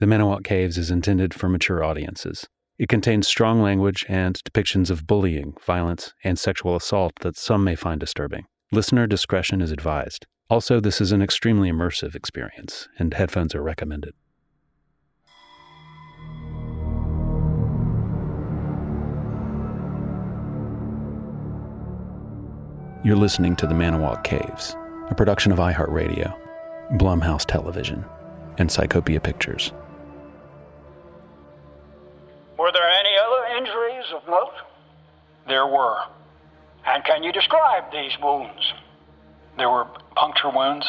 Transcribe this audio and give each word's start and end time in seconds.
The 0.00 0.06
Manawa 0.06 0.44
Caves 0.44 0.78
is 0.78 0.92
intended 0.92 1.34
for 1.34 1.48
mature 1.48 1.82
audiences. 1.82 2.46
It 2.78 2.88
contains 2.88 3.26
strong 3.26 3.60
language 3.60 4.06
and 4.08 4.40
depictions 4.44 4.90
of 4.90 5.08
bullying, 5.08 5.54
violence, 5.66 6.14
and 6.22 6.38
sexual 6.38 6.76
assault 6.76 7.14
that 7.22 7.36
some 7.36 7.64
may 7.64 7.74
find 7.74 7.98
disturbing. 7.98 8.44
Listener 8.70 9.08
discretion 9.08 9.60
is 9.60 9.72
advised. 9.72 10.24
Also, 10.48 10.78
this 10.78 11.00
is 11.00 11.10
an 11.10 11.20
extremely 11.20 11.68
immersive 11.68 12.14
experience, 12.14 12.86
and 12.96 13.12
headphones 13.12 13.56
are 13.56 13.62
recommended. 13.62 14.14
You're 23.02 23.16
listening 23.16 23.56
to 23.56 23.66
The 23.66 23.74
Manawak 23.74 24.22
Caves, 24.22 24.76
a 25.10 25.14
production 25.16 25.50
of 25.50 25.58
iHeartRadio, 25.58 26.38
Blumhouse 26.92 27.44
Television, 27.44 28.04
and 28.58 28.70
Psychopia 28.70 29.20
Pictures. 29.20 29.72
Of 34.14 34.26
note? 34.28 34.54
There 35.46 35.66
were. 35.66 35.96
And 36.86 37.04
can 37.04 37.22
you 37.22 37.32
describe 37.32 37.90
these 37.92 38.12
wounds? 38.22 38.72
There 39.56 39.68
were 39.68 39.86
puncture 40.14 40.50
wounds 40.50 40.86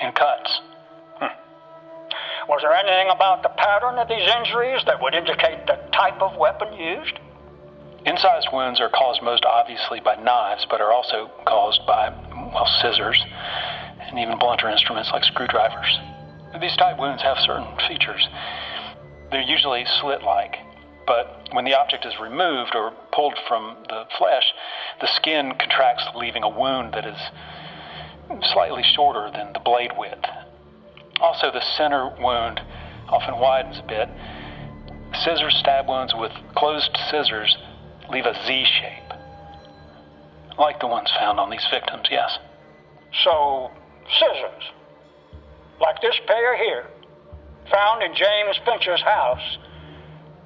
and 0.00 0.14
cuts. 0.14 0.60
Hmm. 1.20 1.34
Was 2.48 2.60
there 2.62 2.72
anything 2.72 3.10
about 3.14 3.42
the 3.42 3.50
pattern 3.50 3.98
of 3.98 4.08
these 4.08 4.26
injuries 4.26 4.82
that 4.86 5.02
would 5.02 5.14
indicate 5.14 5.66
the 5.66 5.78
type 5.92 6.20
of 6.22 6.36
weapon 6.36 6.72
used? 6.72 7.18
Incised 8.06 8.48
wounds 8.52 8.80
are 8.80 8.88
caused 8.88 9.22
most 9.22 9.44
obviously 9.44 10.00
by 10.00 10.14
knives, 10.16 10.66
but 10.70 10.80
are 10.80 10.92
also 10.92 11.30
caused 11.44 11.80
by, 11.86 12.08
well, 12.54 12.66
scissors 12.80 13.22
and 14.00 14.18
even 14.18 14.38
blunter 14.38 14.68
instruments 14.70 15.10
like 15.12 15.24
screwdrivers. 15.24 15.98
These 16.60 16.76
type 16.76 16.98
wounds 16.98 17.22
have 17.22 17.36
certain 17.38 17.68
features. 17.86 18.26
They're 19.30 19.42
usually 19.42 19.84
slit 20.00 20.22
like, 20.22 20.56
but 21.08 21.48
when 21.52 21.64
the 21.64 21.74
object 21.74 22.04
is 22.04 22.12
removed 22.20 22.74
or 22.74 22.92
pulled 23.12 23.34
from 23.48 23.78
the 23.88 24.04
flesh, 24.18 24.44
the 25.00 25.08
skin 25.16 25.54
contracts, 25.58 26.04
leaving 26.14 26.42
a 26.42 26.48
wound 26.48 26.92
that 26.92 27.06
is 27.06 27.18
slightly 28.52 28.82
shorter 28.82 29.30
than 29.32 29.54
the 29.54 29.58
blade 29.58 29.92
width. 29.96 30.24
Also, 31.18 31.50
the 31.50 31.62
center 31.76 32.14
wound 32.20 32.60
often 33.08 33.40
widens 33.40 33.78
a 33.78 33.86
bit. 33.88 34.08
Scissor 35.24 35.50
stab 35.50 35.88
wounds 35.88 36.14
with 36.14 36.32
closed 36.54 36.94
scissors 37.10 37.56
leave 38.10 38.26
a 38.26 38.34
Z 38.46 38.64
shape, 38.66 39.12
like 40.58 40.78
the 40.78 40.86
ones 40.86 41.10
found 41.18 41.40
on 41.40 41.48
these 41.48 41.66
victims, 41.70 42.06
yes. 42.10 42.38
So, 43.24 43.70
scissors, 44.18 44.62
like 45.80 46.02
this 46.02 46.20
pair 46.26 46.56
here, 46.58 46.86
found 47.70 48.02
in 48.02 48.14
James 48.14 48.60
Fincher's 48.66 49.02
house, 49.02 49.58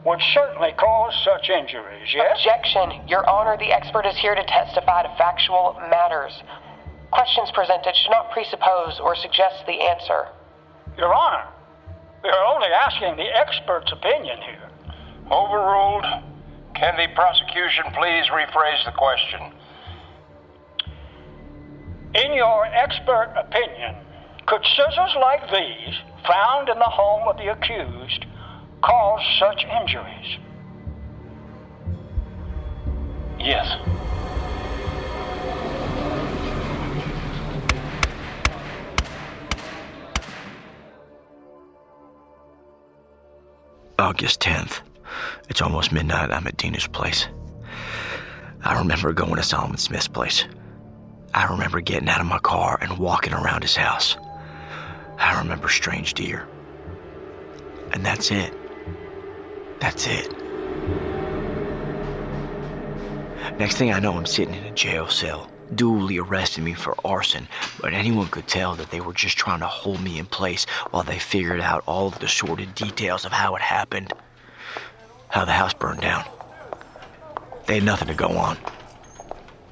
would 0.04 0.20
certainly 0.34 0.72
cause 0.78 1.14
such 1.24 1.48
injuries, 1.48 2.10
yes? 2.12 2.38
Objection. 2.38 3.06
Your 3.08 3.28
Honor, 3.28 3.56
the 3.56 3.72
expert 3.72 4.04
is 4.06 4.16
here 4.16 4.34
to 4.34 4.44
testify 4.44 5.02
to 5.02 5.14
factual 5.16 5.78
matters. 5.90 6.32
Questions 7.10 7.50
presented 7.54 7.94
should 7.94 8.10
not 8.10 8.30
presuppose 8.32 8.98
or 8.98 9.14
suggest 9.14 9.64
the 9.66 9.78
answer. 9.80 10.26
Your 10.98 11.14
Honor, 11.14 11.46
we 12.22 12.30
are 12.30 12.44
only 12.46 12.68
asking 12.68 13.16
the 13.16 13.30
expert's 13.36 13.92
opinion 13.92 14.38
here. 14.42 14.68
Overruled. 15.30 16.04
Can 16.74 16.96
the 16.96 17.06
prosecution 17.14 17.84
please 17.94 18.26
rephrase 18.32 18.84
the 18.84 18.92
question? 18.92 19.52
In 22.14 22.32
your 22.32 22.66
expert 22.66 23.32
opinion, 23.36 23.96
could 24.46 24.64
scissors 24.64 25.14
like 25.20 25.48
these, 25.50 25.94
found 26.26 26.69
in 26.69 26.78
the 26.78 26.84
home 26.84 27.28
of 27.28 27.36
the 27.36 27.52
accused, 27.52 28.26
cause 28.82 29.20
such 29.38 29.65
injuries? 29.65 30.38
Yes. 33.38 33.66
August 43.98 44.41
10th. 44.41 44.81
It's 45.49 45.62
almost 45.62 45.93
midnight. 45.93 46.31
I'm 46.31 46.47
at 46.47 46.56
Dena's 46.56 46.87
place. 46.87 47.28
I 48.64 48.78
remember 48.78 49.12
going 49.12 49.37
to 49.37 49.43
Solomon 49.43 49.78
Smith's 49.78 50.09
place. 50.09 50.44
I 51.34 51.47
remember 51.53 51.81
getting 51.81 52.09
out 52.09 52.20
of 52.20 52.26
my 52.26 52.38
car 52.38 52.78
and 52.81 52.99
walking 52.99 53.32
around 53.32 53.62
his 53.62 53.76
house. 53.76 54.16
I 55.19 55.38
remember 55.38 55.69
Strange 55.69 56.14
Deer. 56.14 56.47
And 57.93 58.04
that's 58.04 58.31
it. 58.31 58.53
That's 59.82 60.06
it. 60.06 60.31
Next 63.59 63.78
thing 63.78 63.93
I 63.93 63.98
know, 63.98 64.16
I'm 64.16 64.26
sitting 64.26 64.54
in 64.54 64.62
a 64.62 64.70
jail 64.70 65.09
cell, 65.09 65.50
duly 65.75 66.19
arresting 66.19 66.62
me 66.62 66.75
for 66.75 66.94
arson, 67.04 67.48
but 67.81 67.93
anyone 67.93 68.28
could 68.28 68.47
tell 68.47 68.76
that 68.76 68.93
they 68.93 69.00
were 69.00 69.12
just 69.12 69.37
trying 69.37 69.59
to 69.59 69.66
hold 69.66 70.00
me 70.00 70.20
in 70.20 70.26
place 70.26 70.66
while 70.93 71.03
they 71.03 71.19
figured 71.19 71.60
out 71.60 71.82
all 71.87 72.06
of 72.06 72.20
the 72.20 72.28
sordid 72.28 72.76
details 72.76 73.25
of 73.25 73.32
how 73.32 73.56
it 73.56 73.60
happened. 73.60 74.12
How 75.29 75.44
the 75.44 75.52
house 75.52 75.75
burned 75.75 76.00
down. 76.00 76.25
They 77.67 77.75
had 77.75 77.85
nothing 77.85 78.06
to 78.06 78.14
go 78.14 78.28
on. 78.28 78.58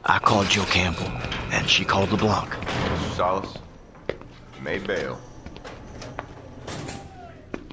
I 0.05 0.19
called 0.19 0.49
Jill 0.49 0.65
Campbell, 0.65 1.07
and 1.53 1.69
she 1.69 1.85
called 1.85 2.11
LeBlanc. 2.11 2.53
Solis, 3.15 3.55
made 4.61 4.85
bail. 4.89 5.21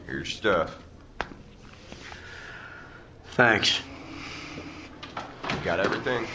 Here's 0.06 0.18
your 0.18 0.26
stuff. 0.26 0.87
Thanks. 3.38 3.82
You 5.52 5.58
got 5.64 5.80
everything? 5.80 6.26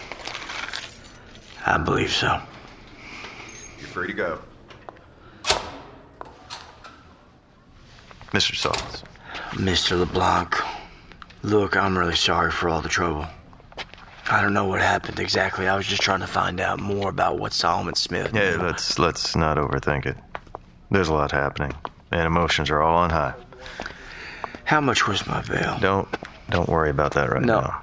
I 1.66 1.76
believe 1.76 2.12
so. 2.12 2.40
You're 3.81 3.88
free 3.88 4.06
to 4.06 4.12
go. 4.12 4.38
Mr. 8.31 8.54
Solis. 8.54 9.02
Mr. 9.50 9.99
LeBlanc, 9.99 10.56
look, 11.43 11.76
I'm 11.76 11.99
really 11.99 12.14
sorry 12.14 12.52
for 12.52 12.69
all 12.69 12.81
the 12.81 12.88
trouble. 12.88 13.26
I 14.31 14.40
don't 14.40 14.55
know 14.55 14.66
what 14.66 14.81
happened 14.81 15.19
exactly. 15.19 15.66
I 15.66 15.76
was 15.76 15.88
just 15.88 16.02
trying 16.02 16.20
to 16.20 16.28
find 16.28 16.60
out 16.60 16.78
more 16.78 17.10
about 17.10 17.40
what 17.40 17.52
Solomon 17.52 17.96
Smith. 17.96 18.31
Yeah, 18.32 18.58
let's 18.60 19.00
let's 19.00 19.34
not 19.34 19.58
overthink 19.58 20.06
it. 20.06 20.16
There's 20.93 21.08
a 21.08 21.14
lot 21.14 21.32
happening, 21.32 21.72
and 22.12 22.26
emotions 22.26 22.70
are 22.70 22.81
all 22.81 22.98
on 22.98 23.10
high. 23.10 23.34
How 24.64 24.81
much 24.81 25.08
was 25.08 25.26
my 25.26 25.43
bail? 25.43 25.78
Don't 25.81 26.08
don't 26.52 26.69
worry 26.69 26.90
about 26.90 27.14
that 27.14 27.31
right 27.31 27.43
No. 27.43 27.60
now. 27.60 27.82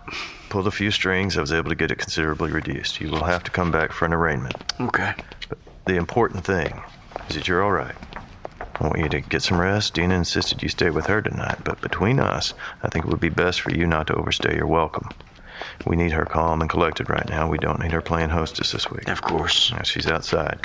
Pulled 0.50 0.68
a 0.68 0.72
few 0.72 0.90
strings. 0.92 1.38
I 1.38 1.42
was 1.42 1.52
able 1.52 1.70
to 1.70 1.76
get 1.76 1.92
it 1.92 1.98
considerably 1.98 2.52
reduced. 2.52 3.02
You 3.02 3.10
will 3.10 3.24
have 3.24 3.44
to 3.44 3.52
come 3.52 3.72
back 3.72 3.92
for 3.92 4.06
an 4.06 4.14
arraignment. 4.14 4.56
Okay. 4.80 5.14
The 5.86 5.96
important 5.96 6.46
thing 6.46 6.82
is 7.30 7.36
that 7.36 7.48
you're 7.48 7.64
all 7.64 7.72
right. 7.72 7.96
I 8.80 8.88
want 8.88 9.00
you 9.00 9.10
to 9.10 9.20
get 9.22 9.42
some 9.44 9.60
rest. 9.60 9.94
Dena 9.96 10.16
insisted 10.16 10.64
you 10.64 10.70
stay 10.70 10.90
with 10.90 11.08
her 11.08 11.22
tonight, 11.22 11.60
but 11.66 11.82
between 11.82 12.20
us, 12.20 12.54
I 12.82 12.88
think 12.88 13.06
it 13.06 13.12
would 13.12 13.20
be 13.20 13.30
best 13.30 13.60
for 13.62 13.72
you 13.72 13.86
not 13.86 14.08
to 14.08 14.16
overstay 14.16 14.56
your 14.56 14.68
welcome. 14.68 15.10
We 15.86 15.98
need 15.98 16.14
her 16.14 16.26
calm 16.26 16.62
and 16.62 16.70
collected 16.70 17.10
right 17.10 17.28
now. 17.28 17.50
We 17.50 17.58
don't 17.58 17.80
need 17.82 17.92
her 17.92 18.02
playing 18.02 18.30
hostess 18.30 18.72
this 18.72 18.90
week. 18.90 19.10
Of 19.10 19.22
course. 19.22 19.74
She's 19.84 20.08
outside. 20.08 20.62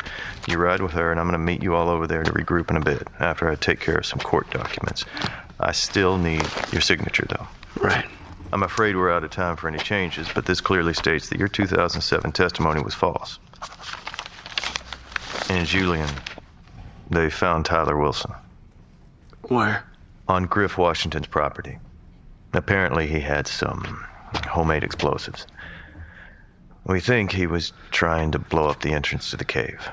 You 0.47 0.59
ride 0.59 0.81
with 0.81 0.93
her, 0.93 1.11
and 1.11 1.19
I'm 1.19 1.27
going 1.27 1.33
to 1.41 1.45
meet 1.45 1.63
you 1.63 1.75
all 1.75 1.89
over 1.89 2.07
there 2.07 2.23
to 2.23 2.33
regroup 2.33 2.71
in 2.71 2.77
a 2.77 2.81
bit 2.81 3.09
after 3.19 3.49
I 3.51 3.57
take 3.57 3.81
care 3.81 3.97
of 3.97 4.07
some 4.07 4.21
court 4.21 4.49
documents. 4.51 5.05
I 5.59 5.73
still 5.73 6.17
need 6.17 6.47
your 6.73 6.81
signature, 6.81 7.27
though. 7.29 7.49
Right. 7.81 8.07
I'm 8.53 8.63
afraid 8.63 8.97
we're 8.97 9.13
out 9.13 9.25
of 9.25 9.31
time 9.31 9.57
for 9.57 9.69
any 9.69 9.79
changes, 9.79 10.29
but 10.33 10.47
this 10.47 10.61
clearly 10.61 10.95
states 10.95 11.29
that 11.31 11.39
your 11.39 11.49
2007 11.49 12.33
testimony 12.33 12.83
was 12.83 12.95
false. 12.95 13.39
And 15.49 15.67
Julien, 15.67 16.09
they 17.11 17.31
found 17.31 17.65
Tyler 17.65 17.99
Wilson. 17.99 18.33
Where? 19.49 19.85
On 20.29 20.47
Griff 20.47 20.79
Washington's 20.79 21.27
property. 21.27 21.79
Apparently, 22.53 23.07
he 23.07 23.21
had 23.21 23.47
some 23.47 24.05
homemade 24.47 24.85
explosives. 24.85 25.47
We 26.87 27.01
think 27.01 27.33
he 27.33 27.47
was 27.47 27.73
trying 27.91 28.33
to 28.33 28.39
blow 28.39 28.69
up 28.69 28.81
the 28.81 28.93
entrance 28.93 29.31
to 29.31 29.37
the 29.37 29.45
cave. 29.45 29.89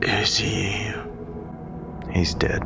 Is 0.00 0.36
he. 0.36 0.92
He's 2.12 2.34
dead. 2.34 2.62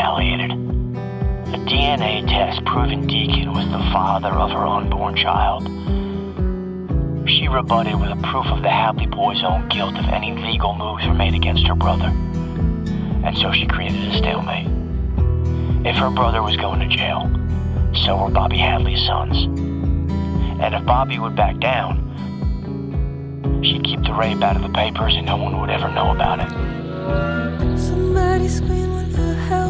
Retaliated. 0.00 0.52
A 0.52 1.58
DNA 1.68 2.26
test 2.26 2.64
proving 2.64 3.06
Deacon 3.06 3.52
was 3.52 3.66
the 3.66 3.90
father 3.92 4.30
of 4.30 4.50
her 4.50 4.66
unborn 4.66 5.14
child. 5.14 5.64
She 7.28 7.48
rebutted 7.48 8.00
with 8.00 8.08
a 8.08 8.16
proof 8.22 8.46
of 8.46 8.62
the 8.62 8.70
Hadley 8.70 9.04
boy's 9.04 9.44
own 9.44 9.68
guilt 9.68 9.94
if 9.96 10.06
any 10.06 10.32
legal 10.34 10.74
moves 10.74 11.06
were 11.06 11.12
made 11.12 11.34
against 11.34 11.66
her 11.66 11.74
brother. 11.74 12.06
And 12.06 13.36
so 13.36 13.52
she 13.52 13.66
created 13.66 14.08
a 14.08 14.16
stalemate. 14.16 14.68
If 15.86 15.96
her 15.96 16.08
brother 16.08 16.42
was 16.42 16.56
going 16.56 16.80
to 16.80 16.88
jail, 16.88 17.30
so 18.06 18.16
were 18.24 18.30
Bobby 18.30 18.56
Hadley's 18.56 19.04
sons. 19.04 19.36
And 20.62 20.74
if 20.74 20.82
Bobby 20.86 21.18
would 21.18 21.36
back 21.36 21.58
down, 21.60 22.00
she'd 23.62 23.84
keep 23.84 24.02
the 24.04 24.14
rape 24.14 24.42
out 24.42 24.56
of 24.56 24.62
the 24.62 24.70
papers 24.70 25.14
and 25.14 25.26
no 25.26 25.36
one 25.36 25.60
would 25.60 25.68
ever 25.68 25.90
know 25.90 26.10
about 26.10 26.40
it. 26.40 26.48
Somebody 27.78 28.48
screaming 28.48 29.10
for 29.10 29.34
help 29.34 29.69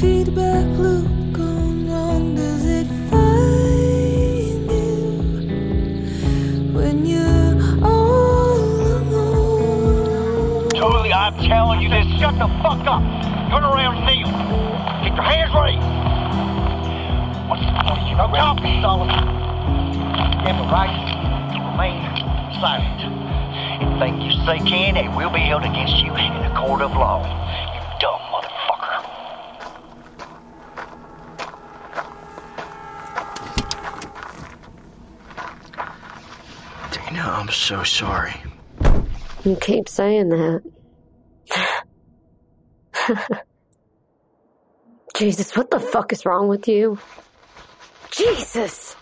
feedback 0.00 0.66
loop 0.76 1.08
gone 1.32 1.88
wrong. 1.88 2.34
Does 2.34 2.64
it 2.66 2.86
find 3.08 4.70
you 4.70 5.08
when 6.76 7.06
you're 7.06 7.56
all 7.82 8.58
alone? 8.98 10.68
Julie, 10.74 11.12
I'm 11.14 11.34
telling 11.48 11.80
you 11.80 11.88
this. 11.88 12.06
Shut 12.20 12.34
the 12.34 12.48
fuck 12.60 12.86
up. 12.86 13.00
Turn 13.48 13.64
around 13.64 13.96
and 13.96 14.04
kneel. 14.04 14.28
Keep 15.02 15.14
your 15.16 15.24
hands 15.24 15.54
raised. 15.56 15.80
What 17.48 17.58
the 17.60 17.66
fuck 17.80 17.96
are 17.96 18.08
you 18.08 18.16
talking, 18.16 18.82
Solomon? 18.82 19.16
You 19.16 20.44
have 20.44 20.58
the 20.60 20.68
right 20.76 20.92
to 21.54 21.58
remain 21.72 22.04
silent. 22.60 23.00
Anything 23.80 24.20
you 24.20 24.32
say 24.44 24.58
can 24.68 24.98
and 24.98 25.16
will 25.16 25.30
be 25.30 25.40
held 25.40 25.64
against 25.64 25.96
you 26.04 26.12
in 26.16 26.32
a 26.44 26.54
court 26.54 26.82
of 26.82 26.92
law. 26.92 27.24
I'm 37.24 37.48
so 37.48 37.82
sorry. 37.82 38.34
You 39.44 39.56
keep 39.56 39.88
saying 39.88 40.28
that. 40.30 40.62
Jesus, 45.16 45.56
what 45.56 45.70
the 45.70 45.80
fuck 45.80 46.12
is 46.12 46.26
wrong 46.26 46.48
with 46.48 46.68
you? 46.68 46.98
Jesus! 48.10 48.96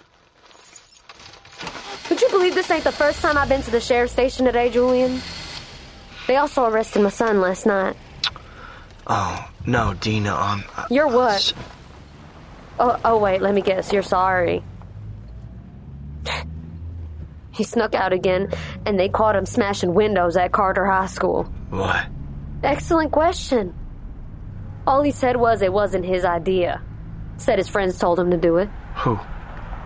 Would 2.10 2.20
you 2.20 2.28
believe 2.28 2.54
this 2.54 2.70
ain't 2.70 2.84
the 2.84 2.92
first 2.92 3.22
time 3.22 3.36
I've 3.36 3.48
been 3.48 3.62
to 3.62 3.70
the 3.70 3.80
sheriff's 3.80 4.12
station 4.12 4.44
today, 4.44 4.70
Julien? 4.70 5.20
They 6.26 6.36
also 6.36 6.64
arrested 6.64 7.02
my 7.02 7.08
son 7.08 7.40
last 7.40 7.66
night. 7.66 7.96
Oh, 9.06 9.50
no, 9.66 9.94
Dena, 9.94 10.34
I'm. 10.34 10.64
You're 10.90 11.08
what? 11.08 11.52
Oh, 12.78 12.98
oh, 13.04 13.18
wait, 13.18 13.42
let 13.42 13.54
me 13.54 13.62
guess. 13.62 13.92
You're 13.92 14.02
sorry. 14.02 14.62
He 17.54 17.62
snuck 17.62 17.94
out 17.94 18.12
again, 18.12 18.50
and 18.84 18.98
they 18.98 19.08
caught 19.08 19.36
him 19.36 19.46
smashing 19.46 19.94
windows 19.94 20.36
at 20.36 20.50
Carter 20.50 20.84
High 20.84 21.06
School. 21.06 21.44
What? 21.70 22.06
Excellent 22.64 23.12
question. 23.12 23.72
All 24.86 25.02
he 25.02 25.12
said 25.12 25.36
was 25.36 25.62
it 25.62 25.72
wasn't 25.72 26.04
his 26.04 26.24
idea. 26.24 26.82
Said 27.36 27.58
his 27.58 27.68
friends 27.68 27.98
told 27.98 28.18
him 28.18 28.32
to 28.32 28.36
do 28.36 28.56
it. 28.56 28.68
Who? 28.96 29.14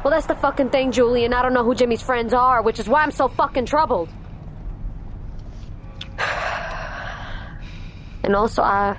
Well, 0.03 0.11
that's 0.11 0.27
the 0.27 0.35
fucking 0.35 0.71
thing, 0.71 0.93
Julien. 0.93 1.35
I 1.35 1.43
don't 1.43 1.53
know 1.53 1.65
who 1.65 1.75
Jimmy's 1.75 2.03
friends 2.03 2.33
are, 2.33 2.63
which 2.63 2.79
is 2.79 2.89
why 2.89 3.03
I'm 3.03 3.11
so 3.11 3.29
fucking 3.29 3.67
troubled. 3.67 4.09
And 8.25 8.35
also, 8.37 8.63
I. 8.63 8.99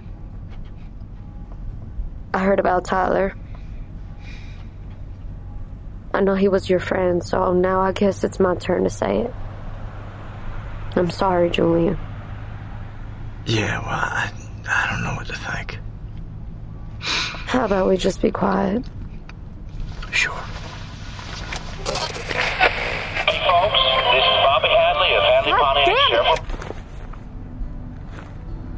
I 2.34 2.40
heard 2.40 2.60
about 2.60 2.86
Tyler. 2.86 3.36
I 6.14 6.22
know 6.22 6.34
he 6.36 6.48
was 6.48 6.70
your 6.70 6.80
friend, 6.80 7.24
so 7.24 7.54
now 7.54 7.82
I 7.82 7.92
guess 7.92 8.24
it's 8.24 8.40
my 8.40 8.56
turn 8.56 8.84
to 8.84 8.90
say 8.90 9.22
it. 9.22 9.34
I'm 10.96 11.10
sorry, 11.12 11.50
Julien. 11.50 11.98
Yeah, 13.46 13.80
well, 13.80 13.90
I, 13.90 14.32
I 14.68 14.88
don't 14.92 15.04
know 15.04 15.14
what 15.16 15.28
to 15.28 15.36
think. 15.36 15.78
How 17.00 17.66
about 17.66 17.88
we 17.88 17.98
just 17.98 18.22
be 18.22 18.32
quiet? 18.32 18.86
Sure. 20.12 20.34
Hey, 23.26 23.40
folks. 23.46 23.82
This 24.12 24.24
is 24.26 24.38
Bobby 24.44 24.68
Hadley 24.68 25.16
of 25.16 25.24
Hadley 25.24 25.52
God 25.52 25.60
Pontiac 25.60 25.86
damn 25.86 26.10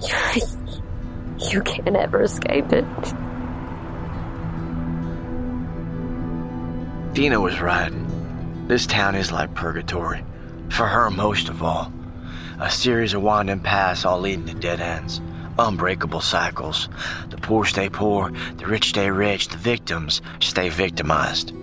Sheriff. 0.02 1.52
You 1.52 1.62
can't 1.62 1.96
ever 1.96 2.22
escape 2.22 2.72
it. 2.72 2.86
Dena 7.14 7.42
was 7.42 7.60
right. 7.60 7.92
This 8.70 8.86
town 8.86 9.16
is 9.16 9.34
like 9.34 9.54
purgatory. 9.54 10.24
For 10.70 10.88
her, 10.88 11.10
most 11.10 11.50
of 11.50 11.62
all. 11.62 11.92
A 12.58 12.70
series 12.70 13.14
of 13.14 13.22
winding 13.22 13.60
paths 13.60 14.06
all 14.06 14.22
leading 14.22 14.46
to 14.46 14.54
dead 14.54 14.80
ends. 14.80 15.20
Unbreakable 15.60 16.22
cycles. 16.22 16.88
The 17.30 17.36
poor 17.36 17.66
stay 17.66 17.90
poor, 17.90 18.32
the 18.56 18.66
rich 18.66 18.90
stay 18.90 19.12
rich, 19.12 19.50
the 19.50 19.58
victims 19.58 20.22
stay 20.40 20.70
victimized. 20.70 21.54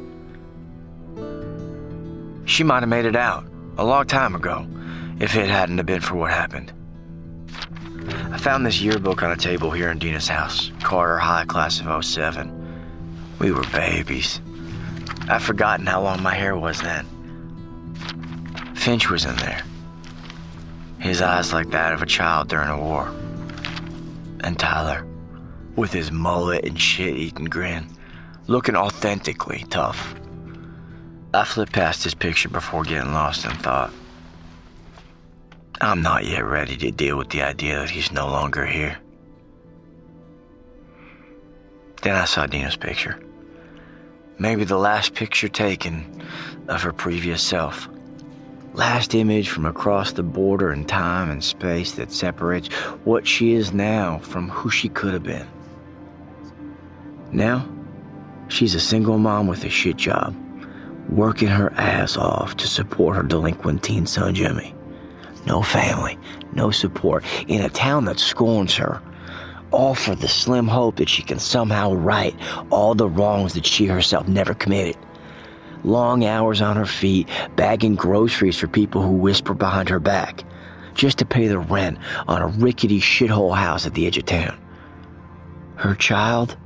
She 2.44 2.62
might 2.62 2.80
have 2.80 2.88
made 2.90 3.06
it 3.06 3.16
out 3.16 3.46
a 3.78 3.84
long 3.84 4.06
time 4.06 4.34
ago 4.34 4.66
if 5.18 5.34
it 5.34 5.48
hadn't 5.48 5.78
have 5.78 5.86
been 5.86 6.02
for 6.02 6.16
what 6.16 6.30
happened. 6.30 6.72
I 8.30 8.36
found 8.36 8.66
this 8.66 8.82
yearbook 8.82 9.22
on 9.22 9.32
a 9.32 9.36
table 9.36 9.70
here 9.70 9.90
in 9.90 9.98
Dena's 9.98 10.28
house, 10.28 10.70
Carter 10.82 11.18
High 11.18 11.46
Class 11.46 11.80
of 11.80 12.04
07. 12.04 12.54
We 13.38 13.50
were 13.50 13.64
babies. 13.72 14.40
I've 15.28 15.42
forgotten 15.42 15.86
how 15.86 16.02
long 16.02 16.22
my 16.22 16.34
hair 16.34 16.56
was 16.56 16.80
then. 16.80 17.06
Finch 18.74 19.10
was 19.10 19.24
in 19.24 19.36
there. 19.36 19.62
His 20.98 21.20
eyes 21.22 21.52
like 21.52 21.70
that 21.70 21.92
of 21.92 22.02
a 22.02 22.06
child 22.06 22.48
during 22.48 22.68
a 22.68 22.80
war. 22.80 23.08
And 24.40 24.58
Tyler, 24.58 25.06
with 25.76 25.92
his 25.92 26.10
mullet 26.10 26.64
and 26.64 26.80
shit 26.80 27.16
eating 27.16 27.44
grin, 27.44 27.86
looking 28.46 28.76
authentically 28.76 29.64
tough. 29.70 30.14
I 31.34 31.44
flipped 31.44 31.72
past 31.72 32.02
his 32.02 32.14
picture 32.14 32.48
before 32.48 32.82
getting 32.84 33.12
lost 33.12 33.44
in 33.44 33.52
thought. 33.52 33.92
I'm 35.80 36.02
not 36.02 36.24
yet 36.24 36.44
ready 36.44 36.76
to 36.78 36.90
deal 36.90 37.16
with 37.16 37.28
the 37.28 37.42
idea 37.42 37.78
that 37.78 37.90
he's 37.90 38.10
no 38.10 38.26
longer 38.26 38.66
here. 38.66 38.98
Then 42.02 42.16
I 42.16 42.24
saw 42.24 42.46
Dena's 42.46 42.76
picture. 42.76 43.20
Maybe 44.40 44.64
the 44.64 44.78
last 44.78 45.14
picture 45.14 45.48
taken 45.48 46.22
of 46.68 46.82
her 46.82 46.92
previous 46.92 47.42
self. 47.42 47.88
Last 48.72 49.14
image 49.16 49.48
from 49.48 49.66
across 49.66 50.12
the 50.12 50.22
border 50.22 50.72
in 50.72 50.84
time 50.84 51.30
and 51.30 51.42
space 51.42 51.92
that 51.92 52.12
separates 52.12 52.68
what 53.04 53.26
she 53.26 53.54
is 53.54 53.72
now 53.72 54.18
from 54.18 54.48
who 54.48 54.70
she 54.70 54.88
could 54.88 55.14
have 55.14 55.24
been. 55.24 55.48
Now, 57.32 57.68
she's 58.46 58.76
a 58.76 58.80
single 58.80 59.18
mom 59.18 59.48
with 59.48 59.64
a 59.64 59.70
shit 59.70 59.96
job, 59.96 60.36
working 61.08 61.48
her 61.48 61.72
ass 61.72 62.16
off 62.16 62.56
to 62.58 62.68
support 62.68 63.16
her 63.16 63.24
delinquent 63.24 63.82
teen 63.82 64.06
son 64.06 64.36
Jimmy. 64.36 64.72
No 65.46 65.62
family, 65.62 66.16
no 66.52 66.70
support, 66.70 67.24
in 67.48 67.62
a 67.62 67.70
town 67.70 68.04
that 68.04 68.20
scorns 68.20 68.76
her. 68.76 69.02
All 69.70 69.94
for 69.94 70.14
the 70.14 70.28
slim 70.28 70.66
hope 70.66 70.96
that 70.96 71.08
she 71.08 71.22
can 71.22 71.38
somehow 71.38 71.92
right 71.92 72.34
all 72.70 72.94
the 72.94 73.08
wrongs 73.08 73.54
that 73.54 73.66
she 73.66 73.86
herself 73.86 74.26
never 74.26 74.54
committed. 74.54 74.96
Long 75.84 76.24
hours 76.24 76.60
on 76.62 76.76
her 76.76 76.86
feet, 76.86 77.28
bagging 77.54 77.94
groceries 77.94 78.56
for 78.56 78.66
people 78.66 79.02
who 79.02 79.12
whisper 79.12 79.54
behind 79.54 79.88
her 79.90 80.00
back, 80.00 80.42
just 80.94 81.18
to 81.18 81.24
pay 81.24 81.46
the 81.46 81.58
rent 81.58 81.98
on 82.26 82.42
a 82.42 82.46
rickety 82.46 83.00
shithole 83.00 83.54
house 83.54 83.86
at 83.86 83.94
the 83.94 84.06
edge 84.06 84.18
of 84.18 84.24
town. 84.24 84.58
Her 85.76 85.94
child, 85.94 86.56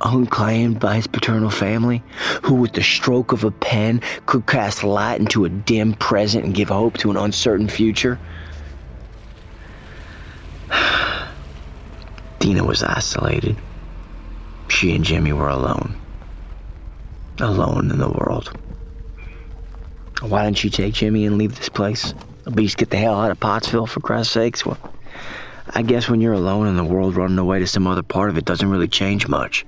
unclaimed 0.00 0.78
by 0.78 0.96
his 0.96 1.06
paternal 1.06 1.50
family, 1.50 2.02
who 2.42 2.54
with 2.54 2.72
the 2.72 2.82
stroke 2.82 3.32
of 3.32 3.44
a 3.44 3.50
pen 3.50 4.02
could 4.26 4.46
cast 4.46 4.84
light 4.84 5.20
into 5.20 5.44
a 5.44 5.48
dim 5.48 5.94
present 5.94 6.44
and 6.44 6.54
give 6.54 6.68
hope 6.68 6.98
to 6.98 7.10
an 7.10 7.16
uncertain 7.16 7.68
future. 7.68 8.18
Dena 12.52 12.64
was 12.64 12.82
isolated. 12.82 13.56
She 14.68 14.94
and 14.94 15.02
Jimmy 15.02 15.32
were 15.32 15.48
alone. 15.48 15.98
Alone 17.38 17.90
in 17.90 17.98
the 17.98 18.10
world. 18.10 18.54
Why 20.20 20.44
didn't 20.44 20.62
you 20.62 20.68
take 20.68 20.92
Jimmy 20.92 21.24
and 21.24 21.38
leave 21.38 21.56
this 21.56 21.70
place? 21.70 22.12
At 22.46 22.54
least 22.54 22.76
get 22.76 22.90
the 22.90 22.98
hell 22.98 23.18
out 23.18 23.30
of 23.30 23.40
Pottsville, 23.40 23.86
for 23.86 24.00
Christ's 24.00 24.34
sakes. 24.34 24.66
Well, 24.66 24.76
I 25.70 25.80
guess 25.80 26.10
when 26.10 26.20
you're 26.20 26.34
alone 26.34 26.66
in 26.66 26.76
the 26.76 26.84
world, 26.84 27.16
running 27.16 27.38
away 27.38 27.58
to 27.60 27.66
some 27.66 27.86
other 27.86 28.02
part 28.02 28.28
of 28.28 28.36
it 28.36 28.44
doesn't 28.44 28.68
really 28.68 28.86
change 28.86 29.26
much. 29.26 29.64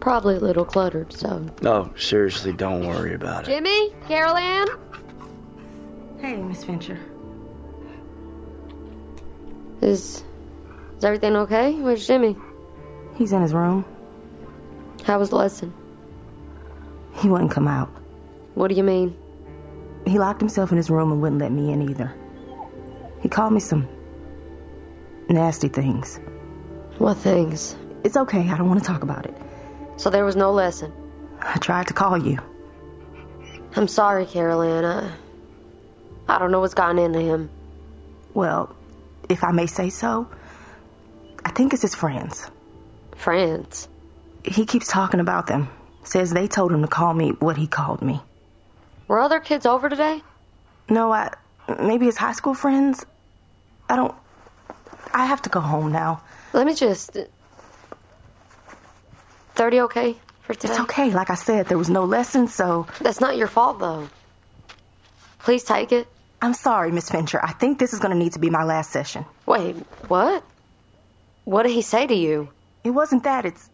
Probably 0.00 0.36
a 0.36 0.40
little 0.40 0.64
cluttered, 0.64 1.12
so. 1.12 1.44
No, 1.60 1.92
seriously, 1.98 2.54
don't 2.54 2.86
worry 2.86 3.12
about 3.12 3.46
it. 3.46 3.50
Jimmy? 3.50 3.92
Carol 4.06 4.38
Ann? 4.38 4.66
Hey, 6.20 6.36
Miss 6.36 6.64
Fincher. 6.64 6.98
Is. 9.80 10.24
Is 10.96 11.04
everything 11.04 11.36
okay? 11.36 11.74
Where's 11.74 12.06
Jimmy? 12.06 12.36
He's 13.14 13.32
in 13.32 13.40
his 13.40 13.54
room. 13.54 13.84
How 15.04 15.18
was 15.18 15.30
the 15.30 15.36
lesson? 15.36 15.72
He 17.14 17.28
wouldn't 17.28 17.52
come 17.52 17.68
out. 17.68 17.88
What 18.54 18.68
do 18.68 18.74
you 18.74 18.82
mean? 18.82 19.16
He 20.06 20.18
locked 20.18 20.40
himself 20.40 20.72
in 20.72 20.76
his 20.76 20.90
room 20.90 21.12
and 21.12 21.22
wouldn't 21.22 21.40
let 21.40 21.52
me 21.52 21.72
in 21.72 21.88
either. 21.88 22.12
He 23.20 23.28
called 23.28 23.52
me 23.52 23.60
some 23.60 23.88
nasty 25.28 25.68
things. 25.68 26.18
What 26.98 27.16
things? 27.18 27.76
It's 28.02 28.16
okay, 28.16 28.48
I 28.48 28.56
don't 28.56 28.68
want 28.68 28.80
to 28.80 28.86
talk 28.86 29.02
about 29.02 29.26
it. 29.26 29.36
So 29.96 30.10
there 30.10 30.24
was 30.24 30.34
no 30.34 30.50
lesson? 30.52 30.92
I 31.40 31.58
tried 31.58 31.86
to 31.88 31.94
call 31.94 32.18
you. 32.18 32.38
I'm 33.76 33.86
sorry, 33.86 34.26
Carol 34.26 34.62
Ann. 34.62 34.84
I, 34.84 35.12
I 36.28 36.38
don't 36.38 36.50
know 36.50 36.60
what's 36.60 36.74
gotten 36.74 36.98
into 36.98 37.20
him. 37.20 37.50
Well, 38.34 38.74
if 39.28 39.42
I 39.42 39.52
may 39.52 39.66
say 39.66 39.90
so, 39.90 40.28
I 41.44 41.50
think 41.50 41.72
it's 41.72 41.82
his 41.82 41.94
friends. 41.94 42.50
Friends? 43.16 43.88
He 44.44 44.66
keeps 44.66 44.88
talking 44.88 45.20
about 45.20 45.46
them. 45.46 45.68
Says 46.04 46.30
they 46.30 46.48
told 46.48 46.72
him 46.72 46.82
to 46.82 46.88
call 46.88 47.12
me 47.12 47.30
what 47.30 47.56
he 47.56 47.66
called 47.66 48.02
me. 48.02 48.20
Were 49.08 49.20
other 49.20 49.40
kids 49.40 49.66
over 49.66 49.88
today? 49.88 50.22
No, 50.88 51.12
I. 51.12 51.32
Maybe 51.82 52.06
his 52.06 52.16
high 52.16 52.32
school 52.32 52.54
friends? 52.54 53.04
I 53.88 53.96
don't. 53.96 54.14
I 55.12 55.26
have 55.26 55.42
to 55.42 55.50
go 55.50 55.60
home 55.60 55.92
now. 55.92 56.22
Let 56.52 56.66
me 56.66 56.74
just. 56.74 57.16
30 59.54 59.80
okay 59.80 60.16
for 60.42 60.54
today? 60.54 60.72
It's 60.72 60.80
okay. 60.80 61.10
Like 61.10 61.30
I 61.30 61.34
said, 61.34 61.66
there 61.66 61.78
was 61.78 61.90
no 61.90 62.04
lesson, 62.04 62.48
so. 62.48 62.86
That's 63.00 63.20
not 63.20 63.36
your 63.36 63.48
fault, 63.48 63.80
though. 63.80 64.08
Please 65.40 65.64
take 65.64 65.92
it. 65.92 66.06
I'm 66.40 66.54
sorry, 66.54 66.92
Miss 66.92 67.10
Fincher. 67.10 67.40
I 67.42 67.52
think 67.52 67.78
this 67.78 67.92
is 67.92 67.98
going 67.98 68.12
to 68.12 68.18
need 68.18 68.34
to 68.34 68.38
be 68.38 68.50
my 68.50 68.64
last 68.64 68.90
session. 68.90 69.24
Wait, 69.46 69.74
what? 70.08 70.44
What 71.44 71.64
did 71.64 71.72
he 71.72 71.82
say 71.82 72.06
to 72.06 72.14
you? 72.14 72.48
It 72.84 72.90
wasn't 72.90 73.24
that. 73.24 73.44
It's. 73.44 73.68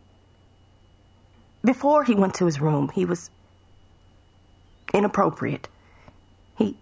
Before 1.62 2.04
he 2.04 2.14
went 2.14 2.34
to 2.36 2.46
his 2.46 2.60
room, 2.60 2.88
he 2.88 3.04
was 3.04 3.30
inappropriate. 4.92 5.68
He. 6.56 6.76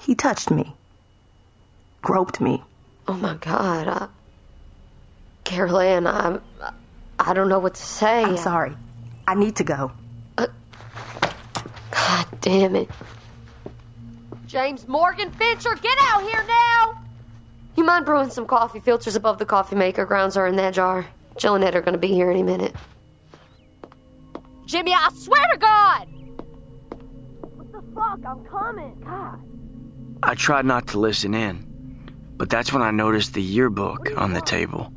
He 0.00 0.14
touched 0.14 0.50
me, 0.50 0.74
groped 2.00 2.40
me. 2.40 2.62
Oh 3.06 3.14
my 3.14 3.34
God. 3.34 3.88
I, 3.88 4.08
Carol 5.44 5.78
Ann, 5.78 6.06
I, 6.06 6.38
I 7.18 7.34
don't 7.34 7.48
know 7.48 7.58
what 7.58 7.74
to 7.74 7.82
say. 7.82 8.24
I'm 8.24 8.36
sorry. 8.36 8.74
I 9.26 9.34
need 9.34 9.56
to 9.56 9.64
go. 9.64 9.92
Uh, 10.38 10.46
God 11.90 12.26
damn 12.40 12.76
it. 12.76 12.88
James 14.52 14.86
Morgan 14.86 15.30
Fincher, 15.30 15.74
get 15.76 15.96
out 16.02 16.22
here 16.24 16.44
now! 16.46 17.02
You 17.74 17.84
mind 17.84 18.04
brewing 18.04 18.28
some 18.28 18.44
coffee? 18.44 18.80
Filters 18.80 19.16
above 19.16 19.38
the 19.38 19.46
coffee 19.46 19.76
maker. 19.76 20.04
Grounds 20.04 20.36
are 20.36 20.46
in 20.46 20.56
that 20.56 20.74
jar. 20.74 21.06
Jill 21.38 21.54
and 21.54 21.64
Ed 21.64 21.74
are 21.74 21.80
going 21.80 21.94
to 21.94 21.98
be 21.98 22.08
here 22.08 22.30
any 22.30 22.42
minute. 22.42 22.76
Jimmy, 24.66 24.92
I 24.92 25.08
swear 25.14 25.42
to 25.52 25.56
God! 25.56 26.06
What 27.56 27.72
the 27.72 27.82
fuck? 27.94 28.18
I'm 28.26 28.44
coming. 28.44 29.00
God. 29.02 29.42
I 30.22 30.34
tried 30.34 30.66
not 30.66 30.88
to 30.88 30.98
listen 30.98 31.32
in, 31.32 32.12
but 32.36 32.50
that's 32.50 32.74
when 32.74 32.82
I 32.82 32.90
noticed 32.90 33.32
the 33.32 33.40
yearbook 33.40 34.10
on 34.18 34.34
the 34.34 34.42
table. 34.42 34.92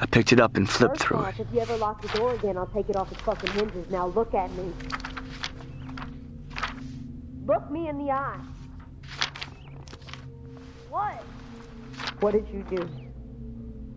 I 0.00 0.06
picked 0.06 0.32
it 0.32 0.40
up 0.40 0.56
and 0.56 0.68
flipped 0.68 0.96
First 0.96 1.06
through 1.06 1.18
off, 1.18 1.38
it. 1.38 1.46
If 1.46 1.54
you 1.54 1.60
ever 1.60 1.76
lock 1.76 2.02
the 2.02 2.08
door 2.08 2.34
again, 2.34 2.56
I'll 2.56 2.66
take 2.66 2.90
it 2.90 2.96
off 2.96 3.12
its 3.12 3.20
fucking 3.20 3.52
hinges. 3.52 3.88
Now 3.90 4.08
look 4.08 4.34
at 4.34 4.50
me. 4.54 4.72
Look 7.46 7.70
me 7.70 7.88
in 7.88 7.98
the 7.98 8.10
eye. 8.10 8.40
What? 10.90 11.22
What 12.20 12.32
did 12.32 12.48
you 12.48 12.64
do? 12.68 12.88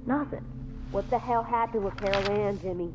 Nothing. 0.05 0.45
What 0.91 1.10
the 1.10 1.17
hell 1.17 1.43
happened 1.43 1.83
with 1.83 1.95
Carol 1.98 2.29
Ann, 2.31 2.60
Jimmy? 2.60 2.93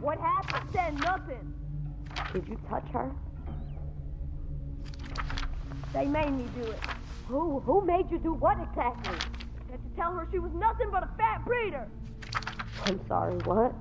What 0.00 0.18
happened? 0.18 0.68
Said 0.72 0.98
nothing. 1.00 1.54
Did 2.32 2.48
you 2.48 2.58
touch 2.68 2.86
her? 2.92 3.10
They 5.92 6.04
made 6.04 6.30
me 6.30 6.46
do 6.54 6.70
it. 6.70 6.78
Who? 7.26 7.60
Who 7.60 7.84
made 7.84 8.10
you 8.10 8.18
do 8.18 8.34
what 8.34 8.58
exactly? 8.60 9.16
Had 9.70 9.82
to 9.82 9.96
tell 9.96 10.12
her 10.12 10.28
she 10.30 10.38
was 10.38 10.52
nothing 10.54 10.88
but 10.90 11.02
a 11.02 11.10
fat 11.18 11.44
breeder. 11.44 11.88
I'm 12.84 13.00
sorry, 13.08 13.34
what? 13.38 13.74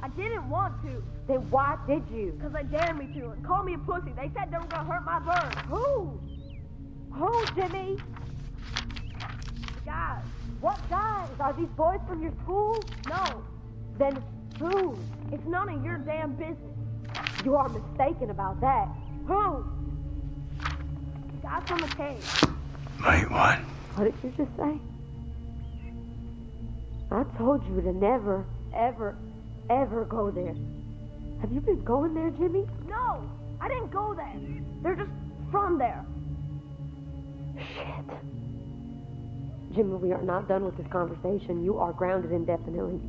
I 0.00 0.08
didn't 0.08 0.48
want 0.48 0.82
to. 0.82 1.02
Then 1.26 1.48
why 1.50 1.76
did 1.86 2.02
you? 2.12 2.32
Because 2.36 2.52
they 2.52 2.64
dared 2.64 2.98
me 2.98 3.06
to 3.18 3.30
and 3.30 3.44
called 3.44 3.66
me 3.66 3.74
a 3.74 3.78
pussy. 3.78 4.12
They 4.16 4.30
said 4.34 4.50
they 4.50 4.58
were 4.58 4.64
going 4.64 4.86
to 4.86 4.92
hurt 4.92 5.04
my 5.04 5.18
bird. 5.18 5.54
Who? 5.66 6.20
Who, 7.16 7.44
Jimmy? 7.54 7.96
Guys. 9.84 10.24
What 10.60 10.80
guys? 10.90 11.28
Are 11.38 11.52
these 11.52 11.68
boys 11.76 12.00
from 12.08 12.22
your 12.22 12.32
school? 12.42 12.82
No. 13.08 13.44
Then 13.98 14.22
who? 14.58 14.98
It's 15.30 15.44
none 15.46 15.68
of 15.68 15.84
your 15.84 15.98
damn 15.98 16.32
business. 16.32 16.56
You 17.44 17.54
are 17.56 17.68
mistaken 17.68 18.30
about 18.30 18.60
that. 18.60 18.88
Who? 19.26 19.64
Guys 21.42 21.62
from 21.66 21.78
the 21.78 21.88
cave. 21.88 22.44
Wait, 23.06 23.30
what? 23.30 23.58
What 23.94 24.04
did 24.04 24.14
you 24.22 24.32
just 24.36 24.56
say? 24.56 24.78
I 27.12 27.22
told 27.38 27.64
you 27.68 27.80
to 27.80 27.92
never, 27.92 28.44
ever, 28.74 29.16
ever 29.70 30.04
go 30.04 30.30
there. 30.30 30.54
Have 31.40 31.52
you 31.52 31.60
been 31.60 31.84
going 31.84 32.14
there, 32.14 32.30
Jimmy? 32.30 32.66
No, 32.88 33.30
I 33.60 33.68
didn't 33.68 33.92
go 33.92 34.14
there. 34.14 34.34
They're 34.82 34.96
just 34.96 35.10
from 35.52 35.78
there. 35.78 36.04
Shit. 37.74 37.86
Jimmy, 39.74 39.96
we 39.96 40.12
are 40.12 40.22
not 40.22 40.46
done 40.48 40.64
with 40.64 40.76
this 40.76 40.86
conversation. 40.90 41.64
You 41.64 41.78
are 41.78 41.92
grounded 41.92 42.30
indefinitely. 42.30 43.00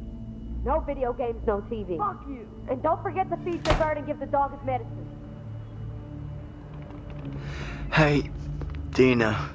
No 0.63 0.79
video 0.79 1.13
games, 1.13 1.37
no 1.45 1.61
TV. 1.61 1.97
Fuck 1.97 2.27
you. 2.27 2.47
And 2.69 2.81
don't 2.81 3.01
forget 3.03 3.29
to 3.29 3.37
feed 3.37 3.65
your 3.67 3.75
bird 3.75 3.97
and 3.97 4.07
give 4.07 4.19
the 4.19 4.25
dog 4.25 4.57
his 4.57 4.65
medicine. 4.65 5.07
Hey, 7.91 8.29
Dena, 8.91 9.49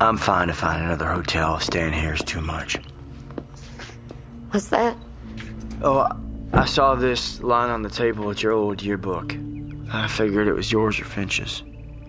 I'm 0.00 0.16
fine 0.16 0.48
to 0.48 0.54
find 0.54 0.82
another 0.82 1.06
hotel. 1.06 1.60
Staying 1.60 1.92
here 1.92 2.14
is 2.14 2.22
too 2.22 2.40
much. 2.40 2.78
What's 4.50 4.68
that? 4.68 4.96
Oh, 5.82 6.08
I 6.54 6.64
saw 6.64 6.94
this 6.94 7.42
line 7.42 7.70
on 7.70 7.82
the 7.82 7.90
table 7.90 8.30
at 8.30 8.42
your 8.42 8.52
old 8.52 8.82
yearbook. 8.82 9.36
I 9.92 10.08
figured 10.08 10.48
it 10.48 10.54
was 10.54 10.72
yours 10.72 10.98
or 10.98 11.04
Finch's. 11.04 11.62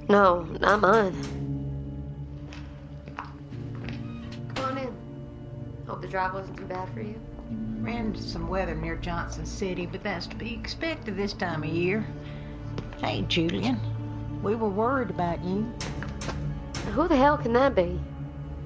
No, 0.08 0.44
not 0.62 0.80
mine. 0.80 1.45
Hope 5.96 6.02
the 6.02 6.10
drive 6.10 6.34
wasn't 6.34 6.58
too 6.58 6.66
bad 6.66 6.90
for 6.94 7.00
you. 7.00 7.16
Ran 7.80 8.08
into 8.08 8.22
some 8.22 8.50
weather 8.50 8.76
near 8.76 8.98
Johnson 8.98 9.46
City, 9.46 9.86
but 9.86 10.04
that's 10.04 10.28
to 10.28 10.36
be 10.36 10.54
expected 10.54 11.16
this 11.16 11.32
time 11.32 11.64
of 11.64 11.70
year. 11.70 12.06
Hey, 12.98 13.22
Julien, 13.30 13.80
we 14.44 14.56
were 14.56 14.68
worried 14.68 15.10
about 15.10 15.42
you. 15.42 15.74
Who 16.92 17.08
the 17.08 17.16
hell 17.16 17.38
can 17.38 17.54
that 17.54 17.76
be? 17.76 17.98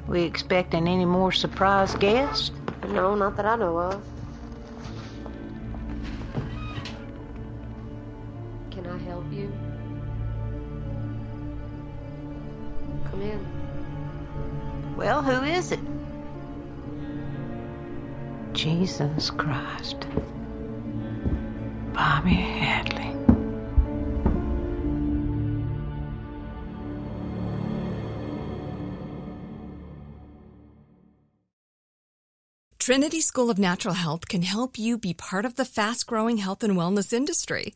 We 0.08 0.24
expecting 0.24 0.88
any 0.88 1.06
more 1.06 1.32
surprise 1.32 1.94
guests? 1.94 2.50
No, 2.88 3.14
not 3.14 3.38
that 3.38 3.46
I 3.46 3.58
know 3.58 3.78
of. 3.78 4.04
Can 8.72 8.88
I 8.88 8.98
help 9.04 9.32
you? 9.32 9.54
Come 13.12 13.22
in. 13.22 14.96
Well, 14.98 15.22
who 15.22 15.44
is 15.44 15.72
it? 15.72 15.80
Jesus 18.54 19.30
Christ. 19.32 20.08
Bobby 21.94 22.34
Hadley. 22.34 23.16
Trinity 32.80 33.22
School 33.22 33.52
of 33.52 33.60
Natural 33.60 33.94
Health 33.94 34.28
can 34.28 34.42
help 34.42 34.80
you 34.80 34.98
be 34.98 35.14
part 35.14 35.46
of 35.46 35.56
the 35.56 35.66
fast 35.66 36.08
growing 36.08 36.38
health 36.38 36.64
and 36.64 36.74
wellness 36.74 37.14
industry. 37.14 37.76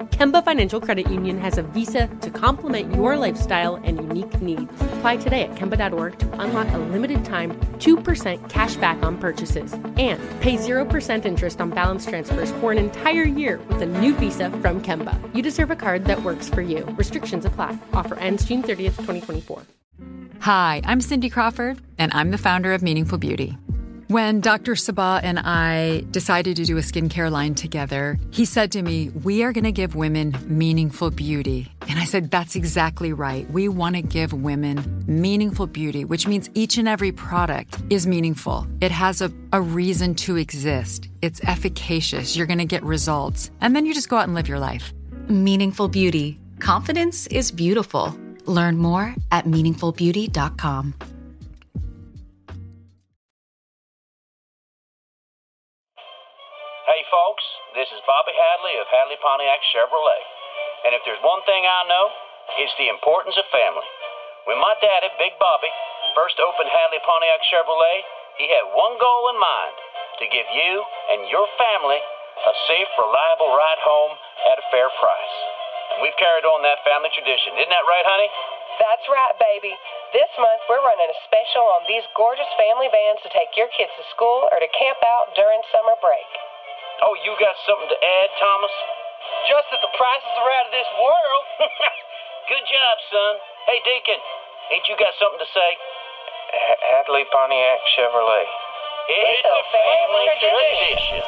Kemba 0.21 0.45
Financial 0.45 0.79
Credit 0.79 1.09
Union 1.09 1.39
has 1.39 1.57
a 1.57 1.63
visa 1.63 2.05
to 2.21 2.29
complement 2.29 2.93
your 2.93 3.17
lifestyle 3.17 3.77
and 3.77 3.97
unique 3.97 4.39
needs. 4.39 4.71
Apply 4.79 5.17
today 5.17 5.41
at 5.41 5.55
Kemba.org 5.55 6.19
to 6.19 6.39
unlock 6.39 6.71
a 6.73 6.77
limited 6.77 7.25
time 7.25 7.59
2% 7.79 8.47
cash 8.47 8.75
back 8.75 9.01
on 9.01 9.17
purchases 9.17 9.73
and 9.97 10.19
pay 10.39 10.57
0% 10.57 11.25
interest 11.25 11.59
on 11.59 11.71
balance 11.71 12.05
transfers 12.05 12.51
for 12.51 12.71
an 12.71 12.77
entire 12.77 13.23
year 13.23 13.59
with 13.67 13.81
a 13.81 13.87
new 13.87 14.13
visa 14.13 14.51
from 14.61 14.79
Kemba. 14.79 15.17
You 15.35 15.41
deserve 15.41 15.71
a 15.71 15.75
card 15.75 16.05
that 16.05 16.21
works 16.21 16.47
for 16.49 16.61
you. 16.61 16.83
Restrictions 16.99 17.43
apply. 17.43 17.79
Offer 17.91 18.19
ends 18.19 18.45
June 18.45 18.61
30th, 18.61 18.97
2024. 18.97 19.63
Hi, 20.41 20.83
I'm 20.85 21.01
Cindy 21.01 21.31
Crawford, 21.31 21.81
and 21.97 22.11
I'm 22.13 22.29
the 22.29 22.37
founder 22.37 22.73
of 22.73 22.83
Meaningful 22.83 23.17
Beauty. 23.17 23.57
When 24.11 24.41
Dr. 24.41 24.73
Sabah 24.73 25.21
and 25.23 25.39
I 25.39 26.03
decided 26.11 26.57
to 26.57 26.65
do 26.65 26.77
a 26.77 26.81
skincare 26.81 27.31
line 27.31 27.55
together, 27.55 28.19
he 28.31 28.43
said 28.43 28.69
to 28.73 28.81
me, 28.81 29.07
We 29.23 29.41
are 29.41 29.53
going 29.53 29.63
to 29.63 29.71
give 29.71 29.95
women 29.95 30.35
meaningful 30.47 31.11
beauty. 31.11 31.71
And 31.87 31.97
I 31.97 32.03
said, 32.03 32.29
That's 32.29 32.57
exactly 32.57 33.13
right. 33.13 33.49
We 33.49 33.69
want 33.69 33.95
to 33.95 34.01
give 34.01 34.33
women 34.33 35.05
meaningful 35.07 35.65
beauty, 35.65 36.03
which 36.03 36.27
means 36.27 36.49
each 36.55 36.77
and 36.77 36.89
every 36.89 37.13
product 37.13 37.81
is 37.89 38.05
meaningful. 38.05 38.67
It 38.81 38.91
has 38.91 39.21
a, 39.21 39.31
a 39.53 39.61
reason 39.61 40.13
to 40.25 40.35
exist, 40.35 41.07
it's 41.21 41.39
efficacious. 41.45 42.35
You're 42.35 42.47
going 42.47 42.59
to 42.59 42.65
get 42.65 42.83
results. 42.83 43.49
And 43.61 43.73
then 43.73 43.85
you 43.85 43.93
just 43.93 44.09
go 44.09 44.17
out 44.17 44.25
and 44.25 44.33
live 44.33 44.49
your 44.49 44.59
life. 44.59 44.91
Meaningful 45.29 45.87
Beauty. 45.87 46.37
Confidence 46.59 47.27
is 47.27 47.49
beautiful. 47.49 48.13
Learn 48.45 48.75
more 48.75 49.15
at 49.31 49.45
meaningfulbeauty.com. 49.45 50.95
this 57.71 57.87
is 57.87 58.03
Bobby 58.03 58.35
Hadley 58.35 58.75
of 58.83 58.87
Hadley 58.91 59.15
Pontiac 59.23 59.63
Chevrolet. 59.71 60.23
And 60.83 60.91
if 60.91 61.01
there's 61.07 61.21
one 61.23 61.39
thing 61.47 61.63
I 61.63 61.87
know, 61.87 62.05
it's 62.59 62.75
the 62.75 62.91
importance 62.91 63.39
of 63.39 63.47
family. 63.47 63.87
When 64.43 64.59
my 64.59 64.75
daddy, 64.83 65.07
Big 65.15 65.39
Bobby, 65.39 65.71
first 66.11 66.35
opened 66.43 66.67
Hadley 66.67 66.99
Pontiac 67.07 67.39
Chevrolet, 67.47 68.03
he 68.35 68.51
had 68.51 68.75
one 68.75 68.99
goal 68.99 69.31
in 69.31 69.39
mind 69.39 69.75
to 70.19 70.25
give 70.27 70.47
you 70.51 70.71
and 71.15 71.31
your 71.31 71.47
family 71.55 72.01
a 72.43 72.53
safe, 72.67 72.91
reliable 72.99 73.55
ride 73.55 73.81
home 73.87 74.13
at 74.51 74.59
a 74.59 74.65
fair 74.73 74.91
price. 74.99 75.35
And 75.95 76.03
we've 76.03 76.17
carried 76.19 76.43
on 76.43 76.59
that 76.67 76.83
family 76.83 77.11
tradition. 77.15 77.55
Isn't 77.55 77.71
that 77.71 77.87
right, 77.87 78.03
honey? 78.03 78.27
That's 78.83 79.05
right, 79.07 79.35
baby. 79.39 79.71
This 80.11 80.31
month 80.35 80.61
we're 80.67 80.83
running 80.83 81.07
a 81.07 81.17
special 81.23 81.63
on 81.79 81.87
these 81.87 82.03
gorgeous 82.19 82.49
family 82.59 82.91
vans 82.91 83.23
to 83.23 83.31
take 83.31 83.55
your 83.55 83.71
kids 83.71 83.95
to 83.95 84.03
school 84.11 84.49
or 84.51 84.57
to 84.59 84.69
camp 84.75 84.99
out 85.07 85.31
during 85.39 85.61
summer 85.71 85.95
break. 86.03 86.27
Oh, 87.01 87.17
you 87.25 87.33
got 87.41 87.57
something 87.65 87.89
to 87.89 87.97
add, 87.97 88.29
Thomas? 88.37 88.75
Just 89.49 89.65
that 89.73 89.81
the 89.81 89.89
prices 89.97 90.33
are 90.37 90.51
out 90.53 90.69
of 90.69 90.73
this 90.73 90.91
world. 91.01 91.45
Good 92.53 92.65
job, 92.69 92.95
son. 93.09 93.33
Hey, 93.65 93.81
Deacon, 93.81 94.21
ain't 94.69 94.85
you 94.85 94.93
got 95.01 95.09
something 95.17 95.41
to 95.41 95.49
say? 95.49 95.69
Hadley 96.93 97.25
Pontiac 97.33 97.81
Chevrolet. 97.97 98.45
It's, 99.09 99.49
a 99.49 99.61
family 99.73 100.25
tradition. 100.45 101.25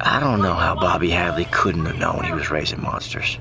I 0.00 0.18
don't 0.18 0.42
know 0.42 0.54
how 0.54 0.74
Bobby 0.74 1.10
Hadley 1.10 1.44
couldn't 1.52 1.86
have 1.86 1.98
known 1.98 2.24
he 2.24 2.32
was 2.32 2.50
raising 2.50 2.82
monsters. 2.82 3.38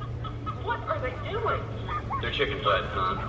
Chicken 2.41 2.63
butt, 2.63 2.83
huh? 2.85 3.21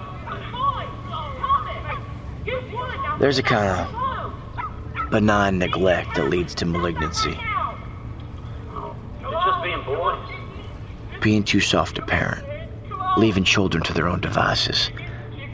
There's 3.20 3.38
a 3.38 3.42
kind 3.42 3.68
of 3.68 5.10
benign 5.10 5.58
neglect 5.58 6.14
that 6.14 6.30
leads 6.30 6.54
to 6.54 6.64
malignancy. 6.64 7.38
They're 9.20 9.32
just 9.32 9.62
being. 9.62 9.84
Being 11.20 11.44
too 11.44 11.60
soft 11.60 11.98
a 11.98 12.02
parent, 12.06 12.42
leaving 13.18 13.44
children 13.44 13.84
to 13.84 13.92
their 13.92 14.08
own 14.08 14.20
devices, 14.22 14.90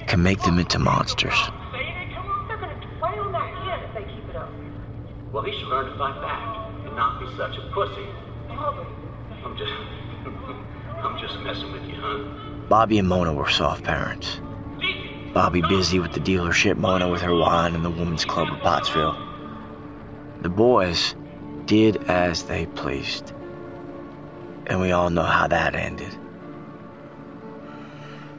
can 0.06 0.22
make 0.22 0.40
them 0.42 0.60
into 0.60 0.78
monsters. 0.78 1.34
Well, 5.32 5.42
he 5.42 5.50
should 5.58 5.66
learn 5.66 5.86
to 5.90 5.98
fight 5.98 6.22
back 6.22 6.70
and 6.86 6.94
not 6.94 7.18
be 7.18 7.26
such 7.36 7.56
a 7.56 7.62
pussy. 7.74 8.06
I'm 8.50 9.56
just. 9.58 9.72
I'm 11.02 11.18
just 11.18 11.40
messing 11.40 11.72
with 11.72 11.82
you, 11.82 11.96
hon. 11.96 12.47
Bobby 12.68 12.98
and 12.98 13.08
Mona 13.08 13.32
were 13.32 13.48
soft 13.48 13.84
parents. 13.84 14.40
Bobby 15.32 15.62
busy 15.62 16.00
with 16.00 16.12
the 16.12 16.20
dealership, 16.20 16.76
Mona 16.76 17.08
with 17.08 17.22
her 17.22 17.34
wine 17.34 17.74
and 17.74 17.84
the 17.84 17.90
women's 17.90 18.24
club 18.24 18.48
of 18.52 18.60
Pottsville. 18.60 19.16
The 20.42 20.48
boys 20.48 21.14
did 21.64 21.96
as 22.08 22.42
they 22.44 22.66
pleased. 22.66 23.32
And 24.66 24.80
we 24.80 24.92
all 24.92 25.08
know 25.08 25.22
how 25.22 25.48
that 25.48 25.74
ended. 25.74 26.14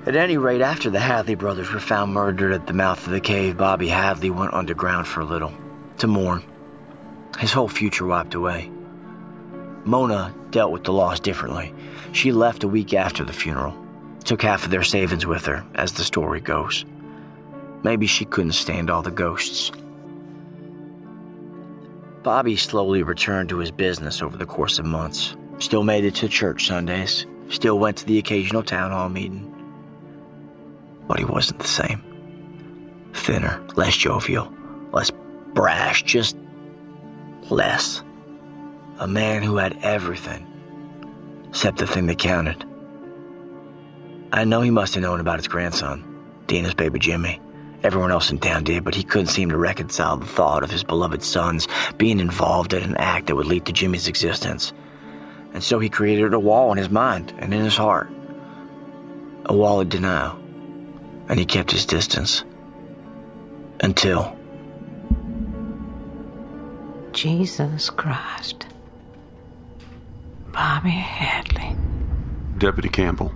At 0.05 0.15
any 0.15 0.37
rate, 0.37 0.61
after 0.61 0.89
the 0.89 0.99
Hadley 0.99 1.35
brothers 1.35 1.71
were 1.71 1.79
found 1.79 2.13
murdered 2.13 2.53
at 2.53 2.67
the 2.67 2.73
mouth 2.73 3.05
of 3.05 3.11
the 3.11 3.19
cave, 3.19 3.57
Bobby 3.57 3.87
Hadley 3.87 4.29
went 4.29 4.53
underground 4.53 5.07
for 5.07 5.21
a 5.21 5.25
little 5.25 5.53
to 5.97 6.07
mourn. 6.07 6.43
His 7.39 7.51
whole 7.51 7.67
future 7.67 8.05
wiped 8.05 8.33
away. 8.33 8.71
Mona 9.85 10.33
dealt 10.51 10.71
with 10.71 10.83
the 10.83 10.93
loss 10.93 11.19
differently. 11.19 11.73
She 12.11 12.31
left 12.31 12.63
a 12.63 12.67
week 12.67 12.93
after 12.93 13.23
the 13.23 13.33
funeral, 13.33 13.75
took 14.29 14.43
half 14.43 14.63
of 14.63 14.69
their 14.69 14.83
savings 14.83 15.25
with 15.25 15.47
her, 15.47 15.65
as 15.73 15.93
the 15.93 16.03
story 16.03 16.39
goes. 16.39 16.85
Maybe 17.81 18.05
she 18.05 18.25
couldn't 18.25 18.51
stand 18.51 18.91
all 18.91 19.01
the 19.01 19.09
ghosts. 19.09 19.71
Bobby 22.21 22.55
slowly 22.55 23.01
returned 23.01 23.49
to 23.49 23.57
his 23.57 23.71
business 23.71 24.21
over 24.21 24.37
the 24.37 24.45
course 24.45 24.77
of 24.77 24.85
months. 24.85 25.35
Still 25.57 25.83
made 25.83 26.05
it 26.05 26.13
to 26.15 26.29
church 26.29 26.67
Sundays, 26.67 27.25
still 27.49 27.79
went 27.79 27.97
to 27.97 28.05
the 28.05 28.19
occasional 28.19 28.61
town 28.61 28.91
hall 28.91 29.09
meeting. 29.09 29.51
But 31.07 31.17
he 31.17 31.25
wasn't 31.25 31.61
the 31.61 31.67
same. 31.67 32.03
thinner, 33.13 33.59
less 33.75 33.97
jovial, 33.97 34.53
less 34.91 35.09
brash, 35.55 36.03
just 36.03 36.37
less. 37.49 38.03
A 38.99 39.07
man 39.07 39.41
who 39.41 39.57
had 39.57 39.79
everything, 39.81 40.45
except 41.49 41.79
the 41.79 41.87
thing 41.87 42.05
that 42.05 42.19
counted. 42.19 42.68
I 44.31 44.43
know 44.43 44.61
he 44.61 44.69
must 44.69 44.93
have 44.93 45.01
known 45.01 45.19
about 45.19 45.39
his 45.39 45.47
grandson, 45.47 46.43
Dena's 46.45 46.75
baby 46.75 46.99
Jimmy. 46.99 47.41
Everyone 47.81 48.11
else 48.11 48.29
in 48.29 48.39
town 48.39 48.63
did, 48.63 48.83
but 48.83 48.93
he 48.93 49.03
couldn't 49.03 49.27
seem 49.27 49.49
to 49.49 49.57
reconcile 49.57 50.17
the 50.17 50.25
thought 50.25 50.63
of 50.63 50.69
his 50.69 50.83
beloved 50.83 51.23
sons 51.23 51.67
being 51.97 52.19
involved 52.19 52.73
in 52.73 52.83
an 52.83 52.97
act 52.97 53.27
that 53.27 53.35
would 53.35 53.47
lead 53.47 53.65
to 53.65 53.71
Jimmy's 53.71 54.07
existence. 54.07 54.73
And 55.53 55.63
so 55.63 55.79
he 55.79 55.89
created 55.89 56.33
a 56.33 56.39
wall 56.39 56.71
in 56.71 56.77
his 56.77 56.89
mind 56.89 57.33
and 57.39 57.53
in 57.53 57.63
his 57.63 57.75
heart. 57.75 58.11
A 59.45 59.55
wall 59.55 59.81
of 59.81 59.89
denial. 59.89 60.37
And 61.27 61.39
he 61.39 61.45
kept 61.45 61.71
his 61.71 61.85
distance. 61.85 62.43
Until. 63.79 64.37
Jesus 67.13 67.89
Christ. 67.89 68.67
Bobby 70.51 70.89
Hadley. 70.89 71.75
Deputy 72.57 72.89
Campbell. 72.89 73.31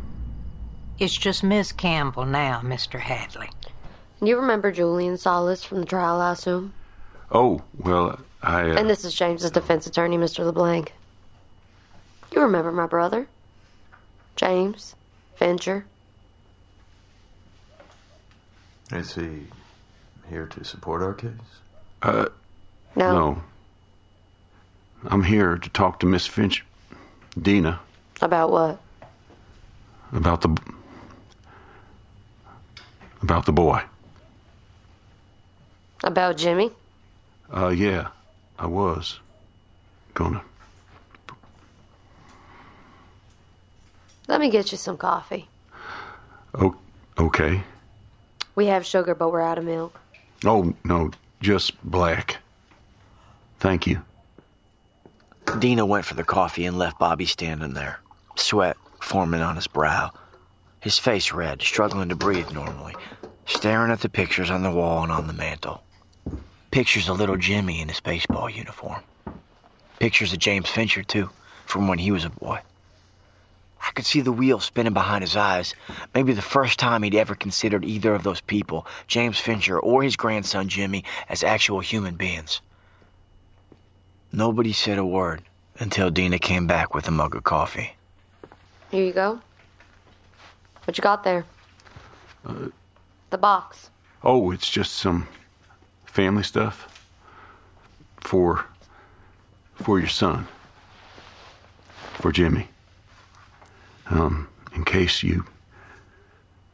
It's 1.04 1.18
just 1.18 1.44
Miss 1.44 1.74
Campbell 1.74 2.26
now, 2.26 2.62
Mr. 2.64 2.98
Hadley. 2.98 3.50
You 4.22 4.38
remember 4.40 4.72
Julien 4.72 5.18
Solis 5.18 5.62
from 5.62 5.82
the 5.82 5.86
trial, 5.86 6.22
I 6.22 6.32
assume? 6.32 6.72
Oh, 7.30 7.62
well, 7.78 8.18
I. 8.42 8.70
Uh, 8.70 8.76
And 8.78 8.90
this 8.90 9.04
is 9.04 9.14
James's 9.14 9.52
defense 9.52 9.86
attorney, 9.86 10.18
Mr. 10.18 10.46
LeBlanc. 10.46 10.94
You 12.32 12.40
remember 12.44 12.72
my 12.72 12.86
brother? 12.88 13.28
James 14.38 14.96
Fincher. 15.36 15.84
Is 18.94 19.14
he 19.14 19.48
here 20.30 20.46
to 20.46 20.64
support 20.64 21.02
our 21.02 21.14
case? 21.16 21.32
uh, 22.02 22.28
No. 22.96 23.12
no. 23.14 23.44
I'm 25.08 25.24
here 25.24 25.58
to 25.58 25.70
talk 25.72 26.00
to 26.00 26.06
Miss 26.06 26.26
Finch, 26.26 26.64
Dena, 27.38 27.82
About 28.22 28.52
what? 28.52 28.80
about 30.14 30.40
the 30.40 30.56
about 33.24 33.46
the 33.46 33.54
boy. 33.54 33.82
About 36.04 36.38
Jimmy? 36.38 36.72
Uh, 37.52 37.70
yeah, 37.70 38.10
I 38.60 38.68
was 38.68 39.20
gonna. 40.14 40.44
Let 44.28 44.40
me 44.40 44.50
get 44.50 44.72
you 44.72 44.78
some 44.78 44.98
coffee. 44.98 45.48
Oh, 46.54 46.76
okay. 47.18 47.64
We 48.56 48.68
have 48.68 48.86
sugar, 48.86 49.16
but 49.16 49.32
we're 49.32 49.42
out 49.42 49.58
of 49.58 49.66
milk. 49.66 50.00
Oh 50.46 50.74
no, 50.84 51.12
just 51.42 51.82
black. 51.84 52.38
Thank 53.60 53.88
you. 53.88 54.04
Dena 55.60 55.86
went 55.86 56.06
for 56.06 56.16
the 56.16 56.24
coffee 56.24 56.66
and 56.66 56.78
left 56.78 57.00
Bobby 57.00 57.26
standing 57.26 57.74
there, 57.74 58.00
sweat 58.36 58.78
forming 59.00 59.42
on 59.42 59.56
his 59.56 59.68
brow, 59.68 60.12
his 60.84 61.00
face 61.00 61.32
red, 61.32 61.62
struggling 61.62 62.10
to 62.10 62.16
breathe 62.16 62.52
normally, 62.52 62.94
staring 63.46 63.90
at 63.90 64.02
the 64.02 64.10
pictures 64.10 64.52
on 64.52 64.64
the 64.64 64.72
wall 64.72 65.02
and 65.02 65.14
on 65.14 65.28
the 65.28 65.34
mantel. 65.34 65.82
Pictures 66.72 67.08
of 67.08 67.18
little 67.18 67.38
Jimmy 67.38 67.80
in 67.80 67.88
his 67.88 68.02
baseball 68.02 68.50
uniform. 68.50 69.02
Pictures 70.00 70.34
of 70.34 70.40
James 70.40 70.68
Fincher, 70.68 71.02
too, 71.02 71.30
from 71.66 71.88
when 71.88 72.00
he 72.00 72.12
was 72.12 72.26
a 72.26 72.30
boy. 72.30 72.60
I 73.82 73.92
could 73.92 74.06
see 74.06 74.20
the 74.20 74.34
wheels 74.34 74.66
spinning 74.66 74.92
behind 74.92 75.24
his 75.24 75.38
eyes. 75.38 75.74
Maybe 76.14 76.34
the 76.34 76.42
first 76.42 76.80
time 76.80 77.02
he'd 77.04 77.16
ever 77.16 77.36
considered 77.36 77.86
either 77.86 78.14
of 78.14 78.24
those 78.24 78.42
people, 78.42 78.86
James 79.08 79.40
Fincher 79.40 79.80
or 79.80 80.04
his 80.04 80.18
grandson 80.18 80.68
Jimmy, 80.68 81.06
as 81.30 81.46
actual 81.46 81.80
human 81.80 82.16
beings. 82.16 82.60
Nobody 84.34 84.74
said 84.74 84.98
a 84.98 85.06
word 85.06 85.44
until 85.80 86.10
Dena 86.10 86.40
came 86.40 86.68
back 86.68 86.94
with 86.94 87.08
a 87.08 87.12
mug 87.12 87.38
of 87.38 87.44
coffee. 87.46 87.96
Here 88.92 89.06
you 89.06 89.14
go. 89.14 89.40
What 90.86 90.98
you 90.98 91.02
got 91.02 91.24
there? 91.24 91.46
Uh, 92.46 92.70
The 93.30 93.38
box. 93.38 93.90
oh, 94.24 94.52
it's 94.52 94.70
just 94.70 94.94
some 94.94 95.28
family 96.06 96.44
stuff 96.44 96.88
for 98.22 98.66
for 99.76 100.00
your 100.00 100.10
son, 100.10 100.48
for 102.20 102.32
Jimmy. 102.32 102.68
Um, 104.10 104.48
in 104.76 104.84
case 104.86 105.24
you 105.24 105.46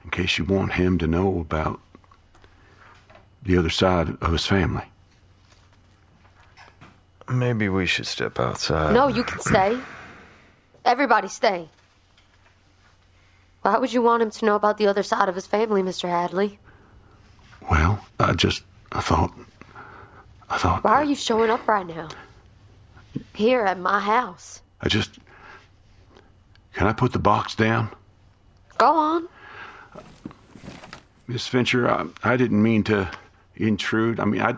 in 0.04 0.10
case 0.10 0.38
you 0.38 0.46
want 0.46 0.74
him 0.74 0.98
to 0.98 1.08
know 1.08 1.40
about 1.40 1.80
the 3.44 3.58
other 3.58 3.70
side 3.70 4.10
of 4.22 4.32
his 4.32 4.46
family. 4.46 4.84
Maybe 7.30 7.70
we 7.70 7.86
should 7.86 8.08
step 8.08 8.40
outside. 8.40 8.94
no, 8.94 9.08
you 9.08 9.24
can 9.24 9.40
stay. 9.40 9.78
Everybody 10.86 11.28
stay. 11.28 11.70
Why 13.62 13.78
would 13.78 13.92
you 13.92 14.02
want 14.02 14.24
him 14.24 14.32
to 14.32 14.46
know 14.46 14.56
about 14.56 14.78
the 14.78 14.88
other 14.88 15.04
side 15.04 15.30
of 15.30 15.36
his 15.36 15.46
family, 15.46 15.84
Mr. 15.84 16.08
Hadley? 16.08 16.60
Well, 17.70 18.04
I 18.20 18.34
just 18.34 18.64
I 18.92 19.02
thought 19.02 19.34
I 20.50 20.58
thought 20.58 20.84
Why 20.84 20.94
are 20.94 21.04
you 21.04 21.16
showing 21.16 21.50
up 21.50 21.68
right 21.68 21.86
now? 21.86 22.10
Here 23.36 23.62
at 23.62 23.80
my 23.80 24.00
house. 24.00 24.62
I 24.82 24.88
just 24.88 25.20
can 26.74 26.88
I 26.88 26.94
put 26.94 27.12
the 27.12 27.20
box 27.20 27.56
down? 27.56 27.90
Go 28.78 28.88
on. 28.88 29.28
Miss 31.28 31.48
Fincher, 31.48 31.90
I, 31.90 32.06
I 32.24 32.38
didn't 32.38 32.62
mean 32.62 32.84
to 32.86 33.12
intrude. 33.56 34.20
I 34.20 34.26
mean, 34.26 34.42
I, 34.42 34.56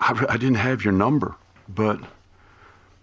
I, 0.00 0.26
I 0.28 0.36
didn't 0.36 0.56
have 0.56 0.84
your 0.84 0.92
number, 0.92 1.34
but 1.68 2.00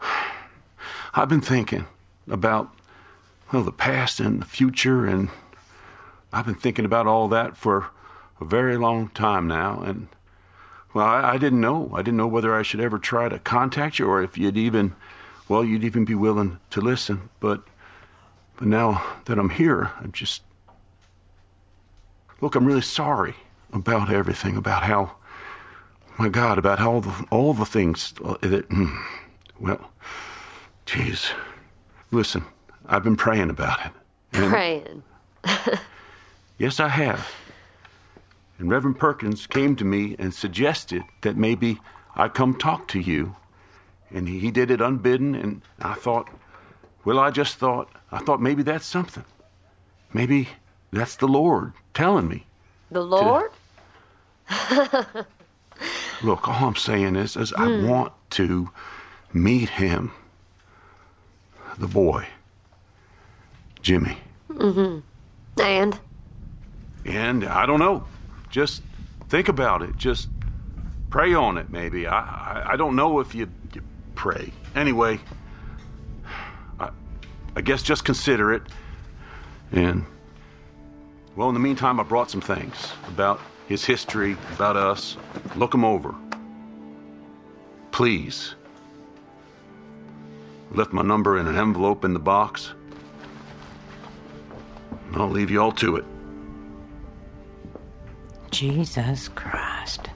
I've 1.13 1.29
been 1.29 1.41
thinking 1.41 1.85
about, 2.29 2.73
well, 3.55 3.63
the 3.63 3.71
past 3.71 4.19
and 4.19 4.41
the 4.41 4.45
future, 4.45 5.05
and 5.05 5.29
I've 6.33 6.45
been 6.45 6.55
thinking 6.55 6.83
about 6.83 7.07
all 7.07 7.29
that 7.29 7.55
for 7.55 7.87
a 8.41 8.45
very 8.45 8.75
long 8.75 9.07
time 9.07 9.47
now. 9.47 9.81
And, 9.81 10.09
well, 10.93 11.05
I, 11.05 11.35
I 11.35 11.37
didn't 11.37 11.61
know. 11.61 11.89
I 11.93 12.01
didn't 12.01 12.17
know 12.17 12.27
whether 12.27 12.53
I 12.53 12.63
should 12.63 12.81
ever 12.81 12.99
try 12.99 13.29
to 13.29 13.39
contact 13.39 13.97
you 13.97 14.07
or 14.07 14.21
if 14.21 14.37
you'd 14.37 14.57
even, 14.57 14.93
well, 15.47 15.63
you'd 15.63 15.85
even 15.85 16.03
be 16.03 16.15
willing 16.15 16.59
to 16.71 16.81
listen. 16.81 17.29
But, 17.39 17.63
but 18.57 18.67
now 18.67 19.01
that 19.23 19.39
I'm 19.39 19.49
here, 19.49 19.89
I'm 20.01 20.11
just, 20.11 20.41
Look, 22.41 22.55
I'm 22.55 22.65
really 22.65 22.81
sorry 22.81 23.35
about 23.71 24.11
everything, 24.11 24.57
about 24.57 24.83
how, 24.83 25.15
my 26.17 26.27
God, 26.27 26.57
about 26.57 26.79
how 26.79 26.91
all 26.91 27.01
the, 27.01 27.25
all 27.31 27.53
the 27.53 27.65
things 27.65 28.11
that, 28.41 28.67
mm, 28.67 29.03
well, 29.61 29.79
jeez. 30.85 31.31
Listen, 32.11 32.43
I've 32.87 33.03
been 33.03 33.15
praying 33.15 33.49
about 33.49 33.85
it. 33.85 33.91
And 34.33 34.49
Praying. 34.49 35.03
Yes, 36.57 36.79
I 36.79 36.87
have. 36.87 37.29
And 38.59 38.69
Reverend 38.69 38.97
Perkins 38.97 39.45
came 39.47 39.75
to 39.75 39.83
me 39.83 40.15
and 40.17 40.33
suggested 40.33 41.03
that 41.21 41.35
maybe 41.35 41.79
I 42.15 42.29
come 42.29 42.55
talk 42.57 42.87
to 42.89 42.99
you. 42.99 43.35
And 44.11 44.27
he, 44.29 44.51
did 44.51 44.71
it 44.71 44.79
unbidden, 44.79 45.35
and 45.35 45.61
I 45.81 45.95
thought, 45.95 46.29
well, 47.03 47.19
I 47.19 47.31
just 47.31 47.57
thought, 47.57 47.89
I 48.11 48.19
thought 48.19 48.41
maybe 48.41 48.63
that's 48.63 48.85
something. 48.85 49.25
Maybe 50.13 50.47
that's 50.93 51.17
the 51.17 51.27
Lord 51.27 51.73
telling 51.93 52.27
me. 52.29 52.45
The 52.91 53.01
Lord? 53.01 53.51
Look, 56.21 56.47
all 56.47 56.67
I'm 56.67 56.75
saying 56.77 57.17
is, 57.17 57.35
is 57.35 57.51
I 57.51 57.67
Hmm. 57.67 57.85
want 57.85 58.13
to 58.31 58.69
meet 59.33 59.67
him, 59.69 60.11
the 61.77 61.87
boy, 61.87 62.25
Jimmy. 63.85 64.17
mm-hmm. 64.49 64.99
And? 65.61 65.99
And 67.05 67.43
I 67.43 67.67
don't 67.67 67.77
know. 67.77 68.03
Just 68.49 68.81
think 69.29 69.47
about 69.47 69.83
it. 69.83 69.95
Just 69.95 70.27
pray 71.11 71.35
on 71.35 71.59
it, 71.59 71.69
maybe. 71.69 72.07
I 72.07 72.17
I, 72.19 72.73
I 72.73 72.75
don't 72.77 72.95
know 72.95 73.19
if 73.19 73.35
you, 73.35 73.47
you 73.75 73.83
pray. 74.15 74.51
Anyway, 74.73 75.19
I, 76.79 76.89
I 77.55 77.61
guess 77.61 77.83
just 77.83 78.03
consider 78.03 78.53
it. 78.53 78.63
And, 79.71 80.03
well, 81.35 81.49
in 81.49 81.53
the 81.53 81.59
meantime, 81.59 81.99
I 81.99 82.03
brought 82.03 82.31
some 82.31 82.41
things 82.41 82.91
about 83.07 83.39
his 83.67 83.85
history, 83.85 84.35
about 84.55 84.77
us. 84.77 85.15
Look 85.55 85.69
them 85.71 85.85
over. 85.85 86.15
Please. 87.91 88.55
Left 90.71 90.91
my 90.91 91.03
number 91.03 91.37
in 91.37 91.45
an 91.45 91.55
envelope 91.55 92.03
in 92.03 92.13
the 92.13 92.19
box. 92.19 92.73
I'll 95.13 95.29
leave 95.29 95.51
you 95.51 95.61
all 95.61 95.71
to 95.73 95.97
it. 95.97 96.05
Jesus 98.51 99.29
Christ. 99.29 100.09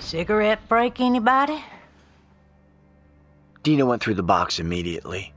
Cigarette 0.00 0.68
break, 0.68 1.00
anybody? 1.00 1.62
Dena 3.62 3.86
went 3.86 4.02
through 4.02 4.14
the 4.14 4.22
box 4.22 4.58
immediately, 4.58 5.32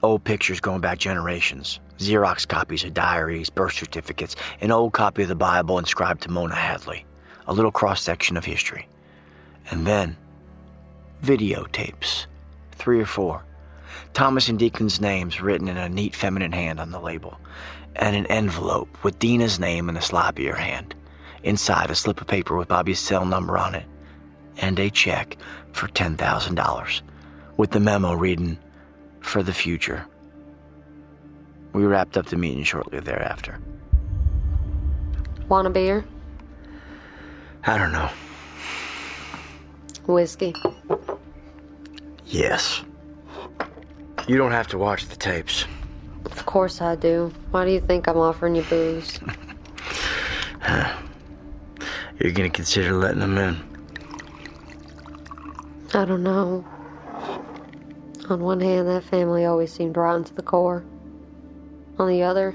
Old 0.00 0.22
pictures 0.22 0.60
going 0.60 0.80
back 0.80 0.98
generations. 0.98 1.80
Xerox 1.98 2.46
copies 2.46 2.84
of 2.84 2.94
diaries, 2.94 3.50
birth 3.50 3.72
certificates, 3.72 4.36
an 4.60 4.70
old 4.70 4.92
copy 4.92 5.22
of 5.22 5.28
the 5.28 5.34
Bible 5.34 5.78
inscribed 5.78 6.22
to 6.22 6.30
Mona 6.30 6.54
Hadley. 6.54 7.04
A 7.48 7.52
little 7.52 7.72
cross 7.72 8.00
section 8.00 8.36
of 8.36 8.44
history. 8.44 8.86
And 9.70 9.84
then, 9.84 10.16
videotapes. 11.24 12.26
Three 12.72 13.00
or 13.00 13.06
four. 13.06 13.44
Thomas 14.14 14.48
and 14.48 14.58
Deacon's 14.58 15.00
names 15.00 15.40
written 15.40 15.68
in 15.68 15.76
a 15.76 15.88
neat 15.88 16.14
feminine 16.14 16.52
hand 16.52 16.80
on 16.80 16.90
the 16.90 17.00
label. 17.00 17.38
And 17.96 18.14
an 18.14 18.26
envelope 18.26 19.02
with 19.02 19.18
Dena's 19.18 19.58
name 19.58 19.88
in 19.88 19.96
a 19.96 20.00
sloppier 20.00 20.56
hand. 20.56 20.94
Inside, 21.42 21.90
a 21.90 21.94
slip 21.94 22.20
of 22.20 22.26
paper 22.26 22.56
with 22.56 22.68
Bobby's 22.68 22.98
cell 22.98 23.24
number 23.24 23.56
on 23.56 23.74
it. 23.74 23.86
And 24.58 24.78
a 24.78 24.90
check 24.90 25.36
for 25.72 25.88
$10,000. 25.88 27.00
With 27.56 27.70
the 27.70 27.80
memo 27.80 28.14
reading, 28.14 28.58
For 29.20 29.42
the 29.42 29.54
future. 29.54 30.06
We 31.72 31.84
wrapped 31.84 32.16
up 32.16 32.26
the 32.26 32.36
meeting 32.36 32.64
shortly 32.64 33.00
thereafter. 33.00 33.58
Want 35.48 35.66
a 35.66 35.70
beer? 35.70 36.04
I 37.64 37.78
don't 37.78 37.92
know. 37.92 38.10
Whiskey. 40.06 40.54
Yes. 42.26 42.82
You 44.28 44.36
don't 44.36 44.52
have 44.52 44.68
to 44.68 44.78
watch 44.78 45.06
the 45.06 45.16
tapes. 45.16 45.64
Of 46.26 46.44
course 46.46 46.80
I 46.80 46.94
do. 46.96 47.32
Why 47.50 47.64
do 47.64 47.70
you 47.70 47.80
think 47.80 48.06
I'm 48.08 48.18
offering 48.18 48.54
you 48.54 48.62
booze? 48.62 49.18
You're 52.20 52.32
gonna 52.32 52.50
consider 52.50 52.92
letting 52.92 53.20
them 53.20 53.38
in. 53.38 53.56
I 55.94 56.04
don't 56.04 56.22
know. 56.22 56.64
On 58.28 58.40
one 58.40 58.60
hand, 58.60 58.88
that 58.88 59.04
family 59.04 59.44
always 59.46 59.72
seemed 59.72 59.96
rotten 59.96 60.24
to 60.24 60.34
the 60.34 60.42
core. 60.42 60.84
On 61.98 62.06
the 62.08 62.22
other, 62.22 62.54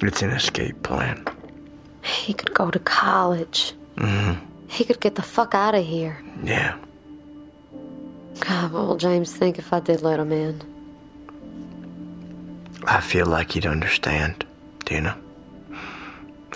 It's 0.00 0.22
an 0.22 0.30
escape 0.30 0.82
plan. 0.82 1.24
he 2.02 2.32
could 2.32 2.54
go 2.54 2.70
to 2.70 2.78
college. 2.78 3.74
Mm-hmm. 3.96 4.42
He 4.68 4.84
could 4.84 5.00
get 5.00 5.14
the 5.16 5.22
fuck 5.22 5.54
out 5.54 5.74
of 5.74 5.84
here. 5.84 6.22
Yeah. 6.42 6.76
God, 8.40 8.72
what 8.72 8.86
will 8.86 8.96
James 8.96 9.34
think 9.34 9.58
if 9.58 9.72
I 9.72 9.80
did 9.80 10.02
let 10.02 10.20
him 10.20 10.32
in? 10.32 10.62
I 12.84 13.00
feel 13.00 13.26
like 13.26 13.54
you'd 13.54 13.66
understand, 13.66 14.44
Dena. 14.84 15.18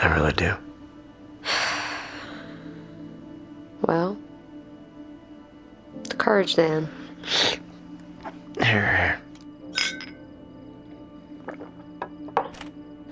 I 0.00 0.14
really 0.14 0.32
do. 0.32 0.54
Well, 3.82 4.16
the 6.04 6.14
courage 6.14 6.54
then. 6.54 6.88
Here, 8.58 8.64
here. 8.96 9.20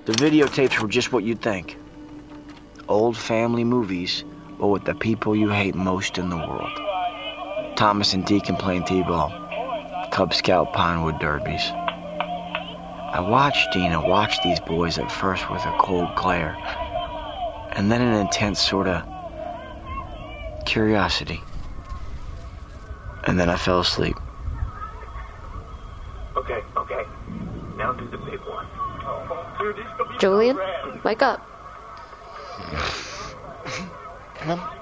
The 0.05 0.13
videotapes 0.13 0.79
were 0.79 0.87
just 0.87 1.11
what 1.11 1.23
you'd 1.23 1.41
think. 1.41 1.75
Old 2.87 3.17
family 3.17 3.63
movies, 3.63 4.23
but 4.57 4.67
with 4.67 4.85
the 4.85 4.95
people 4.95 5.35
you 5.35 5.49
hate 5.49 5.75
most 5.75 6.17
in 6.17 6.29
the 6.29 6.37
world. 6.37 6.88
Thomas 7.79 8.13
and 8.13 8.25
Deacon 8.25 8.57
playing 8.57 8.83
T-ball. 8.83 9.31
Cub 10.11 10.33
Scout 10.33 10.73
Pinewood 10.73 11.17
derbies. 11.17 11.61
I 11.71 13.25
watched 13.25 13.71
Dena 13.71 14.05
watch 14.05 14.43
these 14.43 14.59
boys 14.59 14.97
at 14.97 15.09
first 15.09 15.49
with 15.49 15.61
a 15.61 15.77
cold 15.79 16.13
glare, 16.13 16.57
and 17.71 17.89
then 17.89 18.01
an 18.01 18.15
intense 18.15 18.59
sort 18.59 18.89
of 18.89 19.01
curiosity. 20.65 21.39
And 23.25 23.39
then 23.39 23.49
I 23.49 23.55
fell 23.55 23.79
asleep. 23.79 24.17
Okay, 26.35 26.61
okay. 26.75 27.05
Now 27.77 27.93
do 27.93 28.05
the 28.09 28.17
big 28.17 28.41
one. 28.41 28.67
Dude, 29.57 29.77
this 29.77 29.85
gonna 29.97 30.11
be 30.11 30.17
Julien, 30.19 30.59
wake 31.05 31.21
up. 31.21 31.45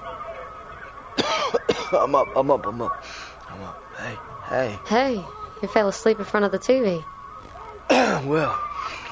I'm 1.92 2.14
up, 2.14 2.28
I'm 2.36 2.50
up, 2.50 2.66
I'm 2.66 2.80
up. 2.82 3.04
I'm 3.48 3.62
up. 3.62 3.82
Hey, 3.96 4.16
hey. 4.48 4.78
Hey, 4.86 5.24
you 5.62 5.68
fell 5.68 5.88
asleep 5.88 6.18
in 6.18 6.24
front 6.24 6.46
of 6.46 6.52
the 6.52 6.58
TV. 6.58 7.04
well, 8.26 8.58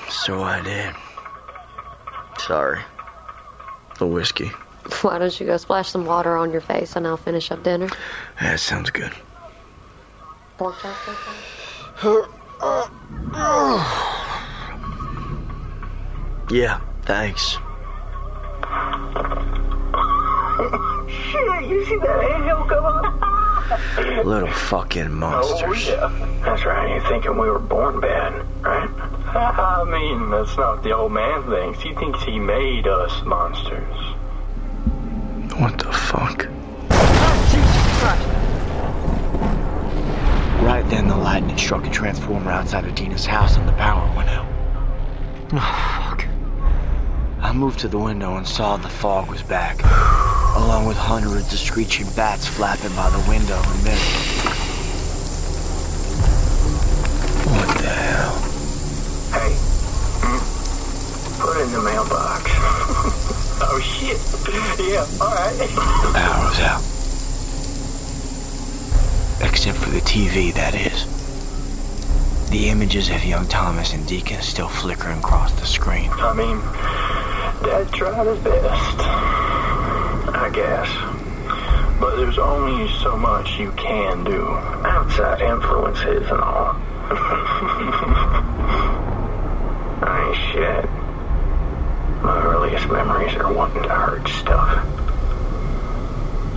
so 0.08 0.42
I 0.42 0.62
did. 0.62 0.94
Sorry. 2.38 2.80
The 3.98 4.06
whiskey. 4.06 4.50
Why 5.02 5.18
don't 5.18 5.38
you 5.40 5.46
go 5.46 5.56
splash 5.56 5.90
some 5.90 6.04
water 6.04 6.36
on 6.36 6.52
your 6.52 6.60
face 6.60 6.94
and 6.96 7.06
I'll 7.06 7.16
finish 7.16 7.50
up 7.50 7.62
dinner? 7.62 7.88
That 8.40 8.60
sounds 8.60 8.90
good. 8.90 9.12
Pork 10.58 10.76
chop. 10.80 10.96
Yeah, 16.50 16.80
thanks. 17.02 17.58
Shit, 21.08 21.68
you 21.68 21.84
see 21.86 21.96
that 21.96 22.36
angel 22.36 22.64
come 22.64 22.84
on? 22.84 23.36
Little 24.24 24.50
fucking 24.50 25.12
monsters. 25.12 25.88
Oh, 25.88 25.92
yeah. 25.92 26.40
That's 26.44 26.64
right. 26.64 26.88
You're 26.90 27.08
thinking 27.08 27.38
we 27.38 27.48
were 27.48 27.58
born 27.58 28.00
bad, 28.00 28.32
right? 28.62 28.88
I 29.36 29.84
mean, 29.84 30.30
that's 30.30 30.56
not 30.56 30.82
the 30.82 30.92
old 30.92 31.12
man 31.12 31.42
thinks. 31.48 31.82
He 31.82 31.94
thinks 31.94 32.22
he 32.22 32.38
made 32.38 32.86
us 32.86 33.24
monsters. 33.24 33.96
What 35.58 35.78
the 35.78 35.92
fuck? 35.92 36.46
Right 40.62 40.84
then, 40.88 41.08
the 41.08 41.16
lightning 41.16 41.56
struck 41.56 41.86
a 41.86 41.90
transformer 41.90 42.50
outside 42.50 42.84
of 42.84 42.94
Dena's 42.94 43.26
house 43.26 43.56
and 43.56 43.68
the 43.68 43.72
power 43.72 44.14
went 44.16 44.28
out. 44.28 44.46
Oh, 45.52 46.08
fuck. 46.10 46.26
I 47.40 47.52
moved 47.52 47.80
to 47.80 47.88
the 47.88 47.98
window 47.98 48.36
and 48.36 48.46
saw 48.46 48.76
the 48.76 48.88
fog 48.88 49.28
was 49.28 49.42
back, 49.42 49.80
along 50.56 50.86
with 50.86 50.96
hundreds 50.96 51.52
of 51.52 51.58
screeching 51.58 52.08
bats 52.10 52.46
flapping 52.46 52.94
by 52.96 53.10
the 53.10 53.18
window 53.28 53.60
and 53.62 53.80
then. 53.80 53.98
What 57.52 57.78
the 57.78 57.88
hell? 57.88 58.34
Hey. 59.32 59.52
mm, 60.24 60.40
Put 61.40 61.56
it 61.58 61.62
in 61.64 61.72
the 61.72 61.82
mailbox. 61.82 62.42
oh, 63.62 63.80
shit. 63.80 64.18
Yeah, 64.80 65.06
alright. 65.20 65.56
The 65.58 66.12
power 66.14 66.48
was 66.48 66.60
out. 66.60 66.82
Except 69.48 69.76
for 69.78 69.90
the 69.90 70.00
TV, 70.00 70.52
that 70.54 70.74
is. 70.74 71.06
The 72.50 72.68
images 72.70 73.10
of 73.10 73.24
young 73.24 73.46
Thomas 73.48 73.92
and 73.92 74.06
Deacon 74.06 74.40
still 74.40 74.68
flickering 74.68 75.18
across 75.18 75.52
the 75.60 75.66
screen. 75.66 76.08
I 76.10 76.32
mean, 76.32 76.58
Dad 77.62 77.88
tried 77.92 78.26
his 78.26 78.38
best. 78.38 79.45
I 80.46 80.50
guess. 80.50 80.88
But 81.98 82.14
there's 82.14 82.38
only 82.38 82.88
so 83.02 83.16
much 83.16 83.58
you 83.58 83.72
can 83.72 84.22
do. 84.22 84.46
Outside 84.46 85.40
influences 85.42 86.22
and 86.30 86.40
all. 86.40 86.76
I 90.02 90.32
shit. 90.52 90.84
My 92.22 92.40
earliest 92.44 92.86
memories 92.88 93.34
are 93.34 93.52
wanting 93.52 93.82
to 93.82 93.88
hurt 93.88 94.28
stuff. 94.28 94.86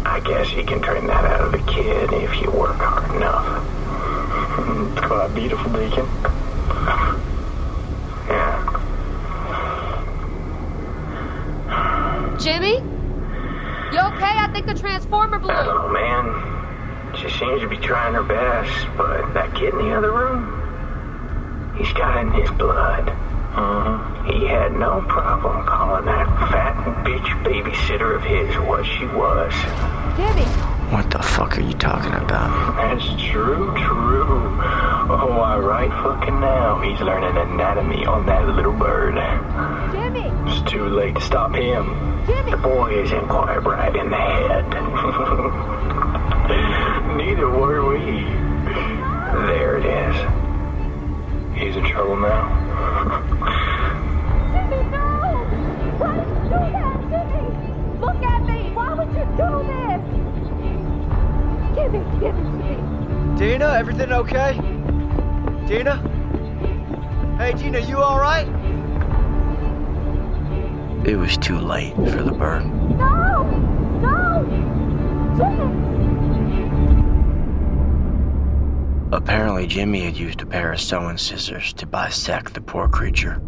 I 0.05 0.19
guess 0.23 0.51
you 0.53 0.63
can 0.63 0.83
train 0.83 1.07
that 1.07 1.25
out 1.25 1.41
of 1.41 1.55
a 1.55 1.71
kid 1.71 2.13
if 2.13 2.39
you 2.43 2.51
work 2.51 2.77
hard 2.77 3.15
enough. 3.15 3.65
quite 5.07 5.33
beautiful, 5.33 5.71
Deacon. 5.71 6.05
Yeah. 8.29 8.67
Jimmy? 12.39 12.83
You 13.91 13.97
okay? 13.97 14.37
I 14.37 14.49
think 15.09 15.31
the 15.31 15.39
transformer 15.39 15.39
blew. 15.39 15.51
Oh, 15.51 15.89
man. 15.89 17.15
She 17.15 17.29
seems 17.37 17.61
to 17.61 17.67
be 17.67 17.77
trying 17.77 18.13
her 18.13 18.23
best, 18.23 18.87
but 18.95 19.33
that 19.33 19.53
kid 19.55 19.73
in 19.73 19.79
the 19.79 19.95
other 19.95 20.11
room, 20.11 21.73
he's 21.77 21.91
got 21.93 22.17
it 22.17 22.27
in 22.27 22.33
his 22.33 22.51
blood. 22.51 23.09
Uh-huh. 23.09 24.23
He 24.31 24.45
had 24.45 24.73
no 24.73 25.01
problem 25.01 25.65
calling 25.65 26.05
that 26.05 26.27
fat 26.51 27.03
bitch 27.03 27.43
babysitter 27.43 28.15
of 28.15 28.23
his 28.23 28.55
what 28.67 28.85
she 28.85 29.05
was. 29.05 29.51
Jimmy! 30.15 30.45
What 30.93 31.09
the 31.11 31.19
fuck 31.19 31.57
are 31.57 31.61
you 31.61 31.73
talking 31.73 32.13
about? 32.13 32.75
That's 32.77 33.05
true, 33.21 33.73
true. 33.75 34.59
Oh, 35.11 35.35
why, 35.37 35.57
right 35.57 35.89
fucking 35.89 36.39
now, 36.39 36.79
he's 36.81 36.99
learning 36.99 37.37
anatomy 37.37 38.05
on 38.05 38.25
that 38.27 38.47
little 38.47 38.73
bird. 38.73 39.15
Jimmy! 39.91 40.31
It's 40.49 40.71
too 40.71 40.87
late 40.87 41.15
to 41.15 41.21
stop 41.21 41.55
him. 41.55 42.23
Jimmy! 42.27 42.51
The 42.51 42.57
boy 42.57 43.03
isn't 43.03 43.27
quite 43.27 43.63
right 43.63 43.95
in 43.95 44.09
the 44.09 44.17
head. 44.17 44.88
Neither 47.17 47.49
were 47.49 47.83
we. 47.89 47.97
There 49.47 49.77
it 49.77 49.85
is. 49.85 50.15
He's 51.57 51.75
in 51.75 51.83
trouble 51.83 52.15
now. 52.17 52.47
Jimmy, 54.53 54.83
no! 54.91 54.99
Why 55.97 56.13
did 56.15 56.27
you 56.27 56.35
do 56.43 56.59
that, 56.75 56.97
Jimmy? 57.09 57.45
Look 57.99 58.21
at 58.21 58.41
me! 58.43 58.69
Why 58.75 58.93
would 58.93 59.09
you 59.09 59.25
do 59.35 59.49
this? 59.65 60.01
Give 61.75 61.91
it, 61.95 62.05
give 62.19 62.35
it 62.37 62.43
to 62.43 62.51
me. 62.61 62.75
Dena, 63.39 63.69
everything 63.79 64.11
okay? 64.11 64.53
Gina? 65.67 65.95
Hey, 67.39 67.53
Gina, 67.53 67.79
you 67.79 67.97
alright? 67.97 68.47
It 71.03 71.15
was 71.15 71.35
too 71.35 71.57
late 71.57 71.95
for 71.95 72.21
the 72.21 72.31
burn. 72.31 72.95
No! 72.95 73.43
No! 74.01 74.45
Apparently, 79.11 79.67
Jimmy 79.67 80.01
had 80.01 80.17
used 80.17 80.41
a 80.41 80.45
pair 80.45 80.71
of 80.71 80.81
sewing 80.81 81.17
scissors 81.17 81.73
to 81.73 81.85
bisect 81.85 82.53
the 82.53 82.61
poor 82.61 82.87
creature. 82.87 83.41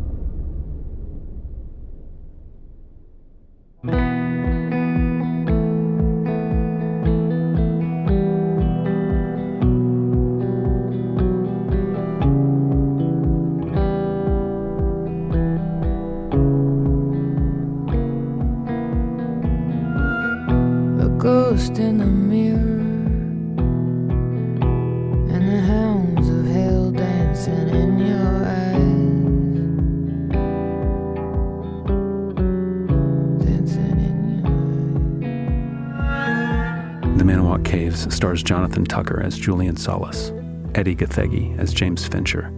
Tucker 38.91 39.21
as 39.23 39.37
Julien 39.37 39.77
Solis, 39.77 40.33
Edi 40.77 40.93
Gathegi 40.97 41.57
as 41.57 41.73
James 41.73 42.05
Fincher, 42.05 42.51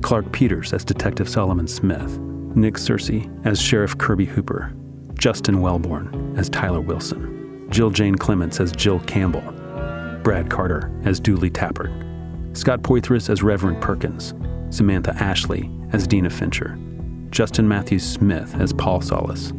Clarke 0.00 0.32
Peters 0.32 0.72
as 0.72 0.86
Detective 0.86 1.28
Solomon 1.28 1.68
Smith, 1.68 2.18
Nick 2.56 2.76
Searcy 2.76 3.28
as 3.44 3.60
Sheriff 3.60 3.98
Kirby 3.98 4.24
Hooper, 4.24 4.72
Justin 5.18 5.60
Wellborn 5.60 6.34
as 6.38 6.48
Tyler 6.48 6.80
Wilson, 6.80 7.68
Jill 7.70 7.90
Jane 7.90 8.14
Clements 8.14 8.58
as 8.58 8.72
Jill 8.72 9.00
Campbell, 9.00 9.42
Brad 10.22 10.48
Carter 10.48 10.90
as 11.04 11.20
Dooley 11.20 11.50
Tappert, 11.50 12.56
Scott 12.56 12.80
Poitras 12.80 13.28
as 13.28 13.42
Reverend 13.42 13.82
Perkins, 13.82 14.32
Samantha 14.74 15.14
Ashley 15.22 15.70
as 15.92 16.06
Dena 16.06 16.30
Fincher, 16.30 16.78
Justin 17.28 17.68
Matthews 17.68 18.02
Smith 18.02 18.54
as 18.54 18.72
Paul 18.72 19.02
Solis, 19.02 19.52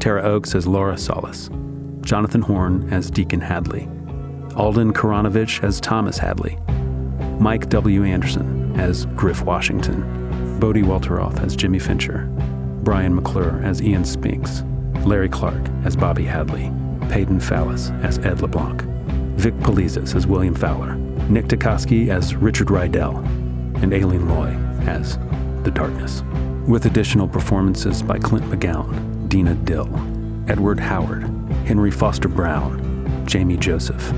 Tara 0.00 0.24
Oakes 0.24 0.56
as 0.56 0.66
Laura 0.66 0.98
Solis, 0.98 1.50
Jonathan 2.00 2.42
Horn 2.42 2.92
as 2.92 3.12
Deacon 3.12 3.40
Hadley, 3.40 3.88
Alden 4.56 4.94
Karanovich 4.94 5.62
as 5.62 5.80
Thomas 5.80 6.16
Hadley, 6.16 6.56
Mike 7.38 7.68
W. 7.68 8.04
Anderson 8.04 8.74
as 8.80 9.04
Griff 9.06 9.42
Washington, 9.42 10.58
Bodie 10.58 10.82
Walteroth 10.82 11.38
as 11.44 11.54
Jimmy 11.54 11.78
Fincher, 11.78 12.26
Brian 12.82 13.14
McClure 13.14 13.60
as 13.62 13.82
Ian 13.82 14.04
Spinks, 14.04 14.64
Larry 15.04 15.28
Clark 15.28 15.60
as 15.84 15.94
Bobby 15.94 16.24
Hadley, 16.24 16.72
Peyton 17.10 17.38
Fallis 17.38 17.90
as 18.02 18.18
Ed 18.20 18.40
LeBlanc, 18.40 18.80
Vic 19.36 19.54
Polizas 19.56 20.16
as 20.16 20.26
William 20.26 20.54
Fowler, 20.54 20.94
Nick 21.28 21.48
Tukoski 21.48 22.08
as 22.08 22.34
Richard 22.34 22.68
Rydell, 22.68 23.22
and 23.82 23.92
Aileen 23.92 24.26
Loy 24.26 24.56
as 24.88 25.18
The 25.64 25.70
Darkness, 25.70 26.22
with 26.66 26.86
additional 26.86 27.28
performances 27.28 28.02
by 28.02 28.18
Clint 28.18 28.46
McGowan, 28.46 29.28
Dina 29.28 29.54
Dill, 29.54 29.94
Edward 30.48 30.80
Howard, 30.80 31.24
Henry 31.66 31.90
Foster 31.90 32.28
Brown, 32.28 33.24
Jamie 33.26 33.58
Joseph, 33.58 34.12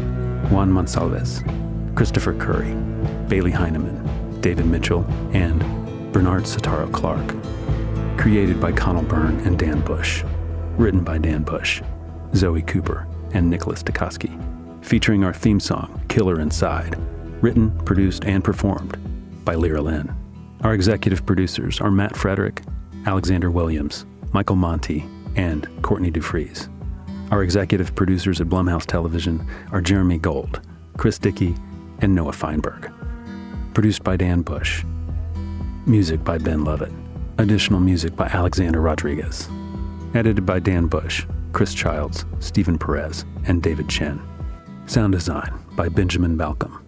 Juan 0.50 0.72
Monsalves, 0.72 1.44
Christopher 1.94 2.32
Curry, 2.32 2.72
Bailey 3.28 3.50
Heineman, 3.50 4.40
David 4.40 4.64
Mitchell, 4.64 5.04
and 5.32 5.61
Bernard 6.12 6.44
Sataro 6.44 6.90
Clark. 6.90 7.34
Created 8.18 8.58
by 8.58 8.72
Conal 8.72 9.02
Byrne 9.02 9.38
and 9.40 9.58
Dan 9.58 9.82
Bush. 9.82 10.24
Written 10.78 11.04
by 11.04 11.18
Dan 11.18 11.42
Bush, 11.42 11.82
Zoe 12.34 12.62
Cooper, 12.62 13.06
and 13.34 13.50
Nicholas 13.50 13.82
Tukoski. 13.82 14.32
Featuring 14.82 15.22
our 15.22 15.34
theme 15.34 15.61
song, 15.61 16.00
Killer 16.08 16.40
Inside. 16.40 16.96
Written, 17.42 17.70
produced, 17.80 18.24
and 18.24 18.42
performed 18.42 18.96
by 19.44 19.54
Lyra 19.54 19.82
Lynn. 19.82 20.14
Our 20.62 20.72
executive 20.72 21.26
producers 21.26 21.80
are 21.80 21.90
Matt 21.90 22.16
Frederick, 22.16 22.62
Alexander 23.04 23.50
Williams, 23.50 24.06
Michael 24.32 24.56
Monty, 24.56 25.04
and 25.37 25.68
Courtney 25.82 26.11
DeFries. 26.11 26.68
Our 27.30 27.42
executive 27.42 27.94
producers 27.94 28.40
at 28.40 28.48
Blumhouse 28.48 28.86
Television 28.86 29.46
are 29.70 29.82
Jeremy 29.82 30.16
Gold, 30.16 30.62
Chris 30.96 31.18
Dickey, 31.18 31.54
and 31.98 32.14
Noah 32.14 32.32
Feinberg. 32.32 32.90
Produced 33.74 34.02
by 34.02 34.16
Dan 34.16 34.40
Bush. 34.40 34.82
Music 35.84 36.24
by 36.24 36.38
Ben 36.38 36.64
Lovett. 36.64 36.92
Additional 37.36 37.80
music 37.80 38.16
by 38.16 38.28
Alexander 38.28 38.80
Rodriguez. 38.80 39.46
Edited 40.14 40.46
by 40.46 40.58
Dan 40.58 40.86
Bush, 40.86 41.26
Chris 41.52 41.74
Childs, 41.74 42.24
Stephen 42.40 42.78
Perez, 42.78 43.26
and 43.44 43.62
David 43.62 43.90
Chen. 43.90 44.22
Sound 44.86 45.12
design 45.12 45.52
by 45.76 45.90
Benjamin 45.90 46.34
Balcom. 46.36 46.82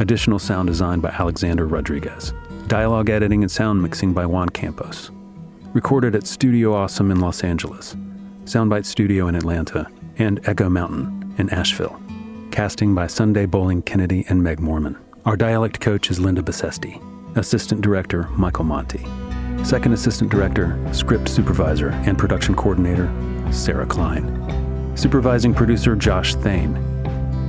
Additional 0.00 0.40
sound 0.40 0.66
design 0.66 0.98
by 0.98 1.10
Alexander 1.10 1.68
Rodriguez. 1.68 2.32
Dialogue 2.66 3.10
editing 3.10 3.44
and 3.44 3.50
sound 3.50 3.80
mixing 3.80 4.12
by 4.12 4.26
Juan 4.26 4.48
Campos. 4.48 5.12
Recorded 5.72 6.16
at 6.16 6.26
Studio 6.26 6.74
Awesome 6.74 7.12
in 7.12 7.20
Los 7.20 7.44
Angeles, 7.44 7.96
Soundbite 8.44 8.84
Studio 8.84 9.26
in 9.28 9.34
Atlanta, 9.34 9.90
and 10.18 10.38
Echo 10.46 10.68
Mountain 10.68 11.34
in 11.38 11.48
Asheville. 11.48 11.98
Casting 12.50 12.94
by 12.94 13.06
Sunday 13.06 13.46
Boling 13.46 13.80
Kennedy 13.80 14.26
and 14.28 14.42
Meg 14.42 14.60
Morman. 14.60 14.98
Our 15.24 15.34
dialect 15.34 15.80
coach 15.80 16.10
is 16.10 16.20
Linda 16.20 16.42
Basesti. 16.42 17.00
Assistant 17.38 17.80
Director 17.80 18.28
Michael 18.32 18.64
Monty. 18.64 19.06
Second 19.64 19.94
Assistant 19.94 20.30
Director, 20.30 20.78
Script 20.92 21.26
Supervisor, 21.26 21.88
and 22.06 22.18
Production 22.18 22.54
Coordinator 22.54 23.10
Sarah 23.50 23.86
Klein. 23.86 24.92
Supervising 24.94 25.54
Producer 25.54 25.96
Josh 25.96 26.34
Thane. 26.34 26.76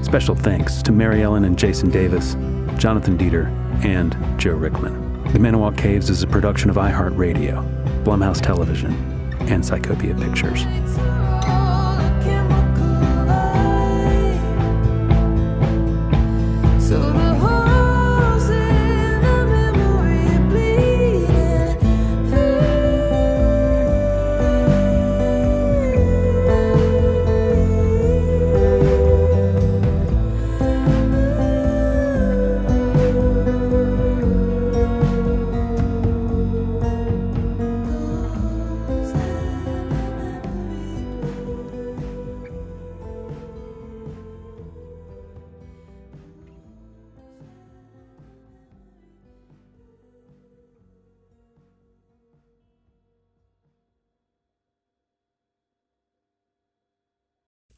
Special 0.01 0.33
thanks 0.33 0.81
to 0.83 0.93
Mary 0.93 1.23
Ellen 1.23 1.43
and 1.43 1.59
Jason 1.59 1.89
Davis, 1.89 2.35
Jonathan 2.79 3.17
Dieter, 3.17 3.47
and 3.83 4.15
Joe 4.39 4.55
Rickman. 4.55 5.23
The 5.33 5.39
Manawak 5.39 5.77
Caves 5.77 6.09
is 6.09 6.23
a 6.23 6.27
production 6.27 6.69
of 6.69 6.77
iHeartRadio, 6.77 8.03
Blumhouse 8.05 8.41
Television, 8.41 9.14
and 9.47 9.63
Psychopia 9.63 10.15
Pictures. 10.19 11.24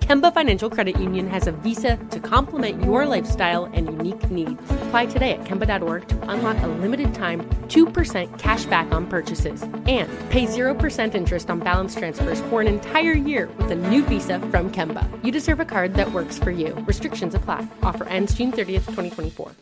Kemba 0.00 0.32
Financial 0.32 0.70
Credit 0.70 0.98
Union 0.98 1.26
has 1.28 1.46
a 1.46 1.52
visa 1.52 1.96
to 2.10 2.20
complement 2.20 2.82
your 2.84 3.06
lifestyle 3.06 3.66
and 3.66 3.86
unique 3.86 4.30
needs. 4.30 4.60
Apply 4.70 5.06
today 5.06 5.32
at 5.32 5.44
Kemba.org 5.44 6.08
to 6.08 6.30
unlock 6.30 6.56
a 6.62 6.66
limited 6.66 7.12
time 7.14 7.42
2% 7.68 8.38
cash 8.38 8.64
back 8.66 8.90
on 8.92 9.06
purchases 9.06 9.62
and 9.62 10.08
pay 10.30 10.46
0% 10.46 11.14
interest 11.14 11.50
on 11.50 11.60
balance 11.60 11.94
transfers 11.94 12.40
for 12.42 12.60
an 12.60 12.66
entire 12.66 13.12
year 13.12 13.48
with 13.58 13.70
a 13.70 13.74
new 13.74 14.02
visa 14.04 14.38
from 14.50 14.70
Kemba. 14.70 15.06
You 15.24 15.32
deserve 15.32 15.60
a 15.60 15.64
card 15.64 15.94
that 15.94 16.12
works 16.12 16.38
for 16.38 16.50
you. 16.50 16.74
Restrictions 16.86 17.34
apply. 17.34 17.66
Offer 17.82 18.04
ends 18.08 18.34
June 18.34 18.52
30th, 18.52 18.86
2024. 18.86 19.52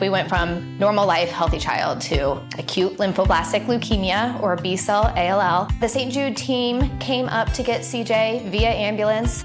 We 0.00 0.08
went 0.08 0.30
from 0.30 0.78
normal 0.78 1.06
life, 1.06 1.28
healthy 1.28 1.58
child 1.58 2.00
to 2.02 2.40
acute 2.58 2.96
lymphoblastic 2.96 3.66
leukemia 3.66 4.40
or 4.42 4.56
B 4.56 4.74
cell 4.76 5.12
ALL. 5.14 5.68
The 5.80 5.88
St. 5.88 6.10
Jude 6.10 6.38
team 6.38 6.98
came 7.00 7.28
up 7.28 7.52
to 7.52 7.62
get 7.62 7.82
CJ 7.82 8.50
via 8.50 8.70
ambulance. 8.70 9.44